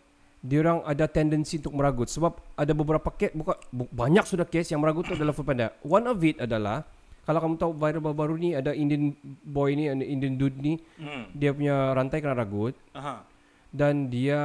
Diorang 0.42 0.82
ada 0.84 1.06
tendensi 1.06 1.62
untuk 1.62 1.78
meragut 1.78 2.10
sebab 2.10 2.34
ada 2.58 2.74
beberapa 2.74 3.14
case 3.14 3.30
bukan 3.32 3.58
bu- 3.70 3.92
banyak 3.94 4.26
sudah 4.26 4.44
case 4.44 4.74
yang 4.74 4.82
meragut 4.82 5.06
tu 5.06 5.14
adalah 5.14 5.32
food 5.32 5.46
panda. 5.46 5.70
One 5.82 6.10
of 6.10 6.18
it 6.26 6.42
adalah 6.42 6.82
kalau 7.22 7.38
kamu 7.38 7.56
tahu 7.56 7.72
viral 7.78 8.02
baru-baru 8.02 8.36
ni 8.36 8.50
ada 8.58 8.74
Indian 8.74 9.14
boy 9.46 9.78
ni, 9.78 9.86
ada 9.86 10.02
Indian 10.02 10.34
dude 10.36 10.58
ni, 10.58 10.82
Hmm. 10.98 11.30
dia 11.32 11.54
punya 11.54 11.94
rantai 11.94 12.18
kena 12.18 12.34
ragut 12.34 12.74
Aha. 12.98 13.22
dan 13.70 14.10
dia 14.10 14.42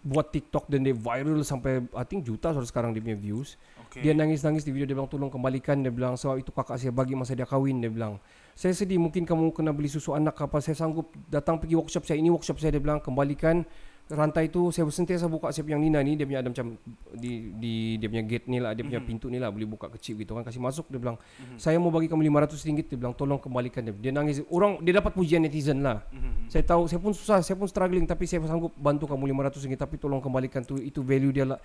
buat 0.00 0.32
TikTok 0.32 0.66
dan 0.66 0.82
dia 0.82 0.96
viral 0.96 1.44
sampai 1.44 1.84
I 1.92 2.04
think 2.08 2.24
juta 2.24 2.56
sudah 2.56 2.64
sekarang 2.64 2.96
dia 2.96 3.04
punya 3.04 3.18
views. 3.18 3.60
Okay. 3.88 4.04
Dia 4.04 4.12
nangis-nangis 4.12 4.64
di 4.64 4.72
video 4.72 4.84
dia 4.84 4.96
bilang 4.96 5.08
tolong 5.08 5.28
kembalikan 5.28 5.80
dia 5.80 5.88
bilang 5.88 6.16
sebab 6.16 6.40
itu 6.40 6.48
kakak 6.48 6.76
saya 6.76 6.92
bagi 6.92 7.12
masa 7.12 7.36
dia 7.36 7.44
kahwin 7.44 7.80
dia 7.80 7.92
bilang. 7.92 8.16
Saya 8.52 8.74
sedih 8.74 8.98
mungkin 8.98 9.22
kamu 9.22 9.54
kena 9.54 9.70
beli 9.70 9.86
susu 9.86 10.12
anak 10.12 10.34
apa 10.34 10.58
saya 10.58 10.74
sanggup 10.74 11.08
datang 11.28 11.56
pergi 11.56 11.78
workshop 11.78 12.04
saya 12.04 12.18
ini 12.18 12.26
workshop 12.28 12.58
saya 12.58 12.74
dia 12.74 12.82
bilang 12.82 12.98
kembalikan 12.98 13.62
rantai 14.08 14.48
itu 14.48 14.72
saya 14.72 14.88
sentiasa 14.88 15.28
buka 15.28 15.52
saya 15.52 15.68
punya 15.68 15.76
Nina 15.76 16.00
ni 16.00 16.16
dia 16.16 16.24
punya 16.24 16.40
ada 16.40 16.48
macam 16.48 16.80
di 17.12 17.52
di 17.60 17.72
dia 18.00 18.08
punya 18.08 18.24
gate 18.24 18.46
ni 18.48 18.56
lah 18.56 18.72
dia 18.72 18.80
punya 18.80 19.04
pintu 19.04 19.28
ni 19.28 19.36
lah 19.36 19.52
boleh 19.52 19.68
buka 19.68 19.92
kecil 19.92 20.16
gitu. 20.16 20.32
Kan 20.32 20.44
kasih 20.48 20.60
masuk 20.60 20.88
dia 20.88 20.96
bilang 20.96 21.20
saya 21.60 21.76
mau 21.76 21.92
bagi 21.92 22.08
kamu 22.08 22.24
500 22.32 22.68
ringgit 22.68 22.86
dia 22.88 22.96
bilang 22.96 23.12
tolong 23.12 23.36
kembalikan 23.36 23.84
dia. 23.84 23.92
Dia 23.92 24.12
nangis. 24.16 24.40
Orang 24.48 24.80
dia 24.80 24.96
dapat 24.96 25.12
pujian 25.12 25.44
netizen 25.44 25.84
lah. 25.84 26.00
Saya 26.48 26.64
tahu 26.64 26.88
saya 26.88 27.00
pun 27.00 27.12
susah 27.12 27.44
saya 27.44 27.56
pun 27.60 27.68
struggling 27.68 28.08
tapi 28.08 28.24
saya 28.24 28.40
sanggup 28.48 28.72
bantu 28.80 29.04
kamu 29.04 29.36
500 29.36 29.64
ringgit 29.68 29.80
tapi 29.80 30.00
tolong 30.00 30.24
kembalikan 30.24 30.64
tu 30.64 30.80
itu 30.80 31.04
value 31.04 31.32
dia 31.32 31.44
lah. 31.44 31.60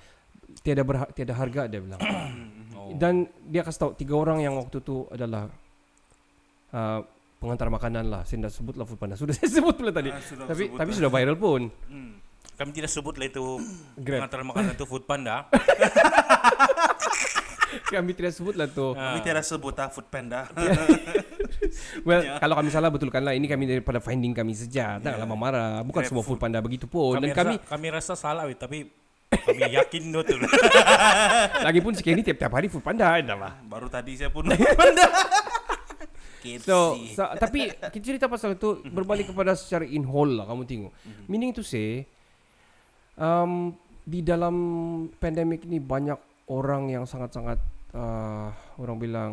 Tiada 0.59 0.83
berha, 0.85 1.07
tiada 1.15 1.33
harga 1.33 1.65
dia 1.65 1.79
bilang. 1.81 2.01
Oh. 2.83 2.91
dan 2.99 3.31
dia 3.47 3.63
kasih 3.63 3.79
tahu 3.79 3.91
tiga 3.95 4.13
orang 4.19 4.43
yang 4.43 4.59
waktu 4.59 4.83
tu 4.83 5.07
adalah 5.07 5.47
uh, 6.75 6.99
pengantar 7.43 7.67
makanan 7.67 8.07
lah. 8.07 8.21
Saya 8.23 8.47
dah 8.47 8.51
sebut 8.51 8.75
lah 8.79 8.87
food 8.87 8.99
panda. 8.99 9.15
Sudah 9.19 9.35
saya 9.35 9.51
sebut 9.51 9.75
pula 9.75 9.91
tadi. 9.91 10.09
Ah, 10.11 10.23
sudah 10.23 10.47
tapi 10.47 10.63
sebut 10.67 10.79
tapi 10.79 10.89
dah. 10.91 10.97
sudah 10.99 11.09
viral 11.11 11.37
pun. 11.39 11.61
Hmm. 11.91 12.11
Kami 12.53 12.69
tidak 12.71 12.89
sebut 12.89 13.17
lah 13.17 13.25
itu 13.25 13.43
Grab. 13.97 14.25
pengantar 14.25 14.39
makanan 14.43 14.73
itu 14.73 14.85
Food 14.85 15.03
Panda. 15.05 15.45
kami 17.89 18.13
tidak 18.13 18.33
sebut 18.33 18.53
lah 18.53 18.69
tu. 18.69 18.93
Kami 18.93 19.19
tidak 19.21 19.45
sebut 19.45 19.73
ah 19.77 19.89
food 19.89 20.05
panda. 20.05 20.49
well 22.07 22.21
Ya. 22.21 22.37
kalau 22.37 22.53
kami 22.53 22.69
salah 22.69 22.89
betulkan 22.89 23.21
lah. 23.21 23.33
Ini 23.33 23.45
kami 23.45 23.65
daripada 23.65 23.97
finding 23.97 24.33
kami 24.33 24.53
saja 24.53 24.97
tak 24.97 25.13
Ya. 25.13 25.21
lama 25.21 25.33
marah. 25.33 25.81
Bukan 25.81 26.01
Grab 26.01 26.09
semua 26.09 26.23
food 26.25 26.37
panda 26.37 26.61
begitu 26.61 26.85
pun. 26.85 27.17
Dan 27.17 27.33
kami, 27.33 27.57
kami 27.57 27.57
rasa, 27.57 27.69
kami 27.69 27.87
rasa 27.89 28.13
salah 28.13 28.43
weh, 28.45 28.53
tapi 28.53 28.89
kami 29.33 29.61
yakin 29.73 30.03
betul. 30.13 30.37
lagipun 31.65 31.93
sekian 31.93 32.17
ini 32.17 32.23
tiap-tiap 32.23 32.53
hari 32.53 32.69
food 32.69 32.81
panda 32.81 33.09
ada 33.09 33.33
lah. 33.33 33.53
Baru 33.61 33.89
tadi 33.89 34.17
saya 34.17 34.29
pun 34.29 34.45
So, 36.59 36.99
so 37.15 37.23
tapi 37.39 37.71
kita 37.71 38.03
cerita 38.03 38.25
pasal 38.27 38.59
itu 38.59 38.83
berbalik 38.85 39.31
kepada 39.31 39.55
secara 39.55 39.87
in 39.87 40.03
whole 40.03 40.27
lah 40.27 40.43
kamu 40.43 40.67
tengok. 40.67 40.91
Meaning 41.25 41.55
to 41.55 41.63
say 41.63 42.03
um, 43.17 43.73
di 44.03 44.19
dalam 44.19 44.55
pandemik 45.17 45.63
ini 45.63 45.79
banyak 45.79 46.19
orang 46.51 46.91
yang 46.91 47.05
sangat-sangat 47.07 47.59
uh, 47.95 48.51
orang 48.77 48.97
bilang 48.99 49.31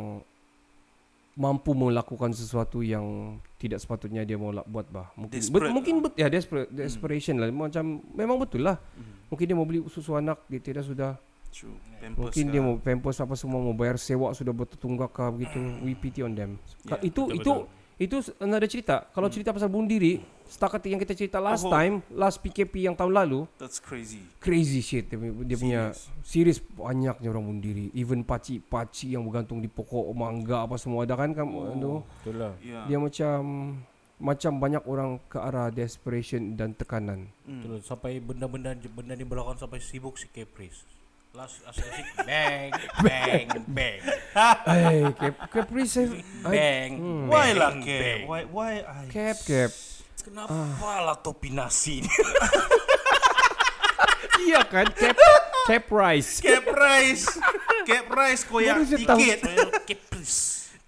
mampu 1.41 1.73
melakukan 1.73 2.37
sesuatu 2.37 2.85
yang 2.85 3.39
tidak 3.57 3.81
sepatutnya 3.81 4.27
dia 4.29 4.37
mau 4.37 4.53
buat 4.69 4.87
bah. 4.93 5.09
Mungkin 5.17 5.41
bet, 5.41 5.41
Desperate 5.41 5.73
mungkin 5.73 5.95
lah. 5.99 6.03
bet 6.11 6.15
ya 6.21 6.29
desperate, 6.29 6.69
desperation 6.69 7.41
lah 7.41 7.49
macam 7.49 8.05
memang 8.13 8.37
betul 8.37 8.67
lah. 8.67 8.77
Hmm. 8.77 9.33
Mungkin 9.33 9.45
dia 9.47 9.57
mau 9.57 9.67
beli 9.67 9.81
susu 9.89 10.19
anak 10.19 10.43
dia 10.51 10.61
tidak 10.61 10.85
sudah 10.85 11.17
True. 11.51 11.75
Pampers 11.99 12.31
Mungkin 12.31 12.45
dia 12.55 12.63
mau 12.63 12.75
pampers 12.79 13.19
apa 13.19 13.35
semua 13.35 13.59
mau 13.59 13.75
bayar 13.75 13.99
sewa 13.99 14.31
sudah 14.31 14.55
bertunggak 14.55 15.11
kah 15.11 15.35
begitu. 15.35 15.59
We 15.83 15.99
pity 15.99 16.23
on 16.23 16.39
them. 16.39 16.63
Yeah, 16.87 17.03
itu 17.03 17.27
betul, 17.27 17.43
itu 17.43 17.53
itu 18.01 18.17
another 18.41 18.65
cerita. 18.65 19.05
Kalau 19.13 19.29
cerita 19.29 19.53
pasal 19.53 19.69
bunuh 19.69 19.85
diri, 19.85 20.25
setakat 20.49 20.81
yang 20.89 20.97
kita 20.97 21.13
cerita 21.13 21.37
last 21.37 21.63
Oh. 21.63 21.71
time, 21.71 22.01
last 22.11 22.41
PKP 22.41 22.89
yang 22.89 22.97
tahun 22.97 23.13
lalu, 23.13 23.45
That's 23.61 23.77
crazy. 23.77 24.25
crazy 24.41 24.81
shit 24.81 25.07
dia, 25.07 25.21
punya- 25.21 25.37
dia 25.45 25.59
punya 25.61 25.83
serius 26.25 26.59
banyaknya 26.59 27.29
orang 27.29 27.45
bunuh 27.45 27.61
diri. 27.61 27.93
Even 27.93 28.25
paci-paci 28.25 29.13
yang 29.13 29.23
bergantung 29.23 29.61
di 29.61 29.69
pokok 29.69 30.09
mangga 30.11 30.65
apa 30.65 30.81
semua 30.81 31.05
ada 31.05 31.13
kan 31.13 31.37
kamu 31.37 31.55
oh. 31.77 32.01
Betul 32.25 32.41
lah. 32.41 32.57
Yeah. 32.65 32.89
Dia 32.89 32.97
macam 32.99 33.39
macam 34.17 34.53
banyak 34.57 34.85
orang 34.85 35.17
ke 35.29 35.37
arah 35.37 35.69
desperation 35.69 36.53
dan 36.53 36.73
tekanan. 36.73 37.29
Hmm. 37.45 37.65
Betul. 37.65 37.81
Sampai 37.81 38.17
benda-benda 38.17 38.73
benda 38.93 39.13
ni 39.13 39.25
berlaku 39.25 39.57
sampai 39.57 39.81
sibuk 39.81 40.17
si 40.17 40.29
Caprice. 40.29 40.85
Last 41.31 41.63
asik-asik 41.63 42.07
bang 42.29 42.75
bang 43.07 43.47
bang 43.71 43.99
Eh, 44.67 45.15
Cap 45.15 45.35
Caprice 45.47 46.03
I- 46.03 46.27
bang. 46.43 46.91
Why 47.31 47.55
bang, 47.55 47.57
lah, 47.57 47.71
bang. 47.71 47.87
Cap? 47.87 48.19
Why? 48.27 48.43
Why? 48.51 48.73
I... 48.83 49.05
Cap 49.09 49.37
Cap. 49.47 49.71
Kenapa 50.21 50.91
lah 51.01 51.17
topi 51.17 51.55
nasi 51.55 52.03
ni? 52.03 52.11
Iya 54.41 54.65
kan 54.65 54.89
Cap 54.91 55.15
Cap 55.69 55.85
Rice. 55.87 56.41
Cap 56.41 56.65
rice. 56.67 57.29
Cap 57.85 58.09
rice 58.09 58.43
koyak 58.49 58.83
saya 58.83 58.99
tahu. 59.05 59.19
tiket. 59.21 59.39
Caprice. 59.87 60.39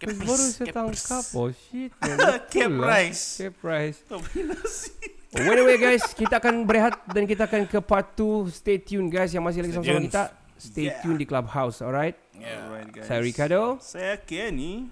Baru 0.03 0.45
saya 0.49 0.73
tangkap 0.73 1.25
Oh 1.37 1.53
shit. 1.53 1.93
Cap 2.57 2.73
lah. 2.73 2.89
rice. 2.91 3.25
Cap 3.39 3.57
rice 3.63 3.99
Topi 4.09 4.41
nasi. 4.43 4.91
Oh, 5.35 5.43
Anyway 5.43 5.77
guys. 5.77 6.05
Kita 6.13 6.39
akan 6.39 6.65
berehat 6.65 7.03
Dan 7.09 7.25
kita 7.25 7.45
akan 7.47 7.65
ke 7.65 7.79
part 7.81 8.13
2 8.15 8.49
Stay 8.49 8.79
tune 8.79 9.09
guys. 9.09 9.33
Yang 9.33 9.45
masih 9.45 9.61
lagi 9.61 9.73
sama-sama 9.75 9.97
tuned. 9.99 10.09
kita 10.09 10.23
Stay 10.57 10.87
Yeah. 10.89 11.03
tune 11.03 11.19
di 11.19 11.27
Clubhouse 11.27 11.83
Alright? 11.83 12.15
Alright, 12.39 12.89
guys. 12.93 13.07
Saya 13.07 13.19
Ricardo. 13.19 13.83
Saya 13.83 14.15
Kenny. 14.21 14.87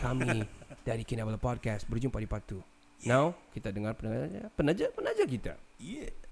Kami 0.00 0.42
Dari 0.86 1.02
Kinabalu 1.02 1.38
Podcast. 1.38 1.86
Berjumpa 1.86 2.18
di 2.18 2.26
part 2.26 2.42
2 2.44 3.06
Now 3.06 3.36
Kita 3.54 3.70
dengar 3.70 3.94
penaja 3.94 4.50
Penaja, 4.52 4.90
penaja 4.90 5.22
kita. 5.22 5.54
Yeah. 5.78 6.25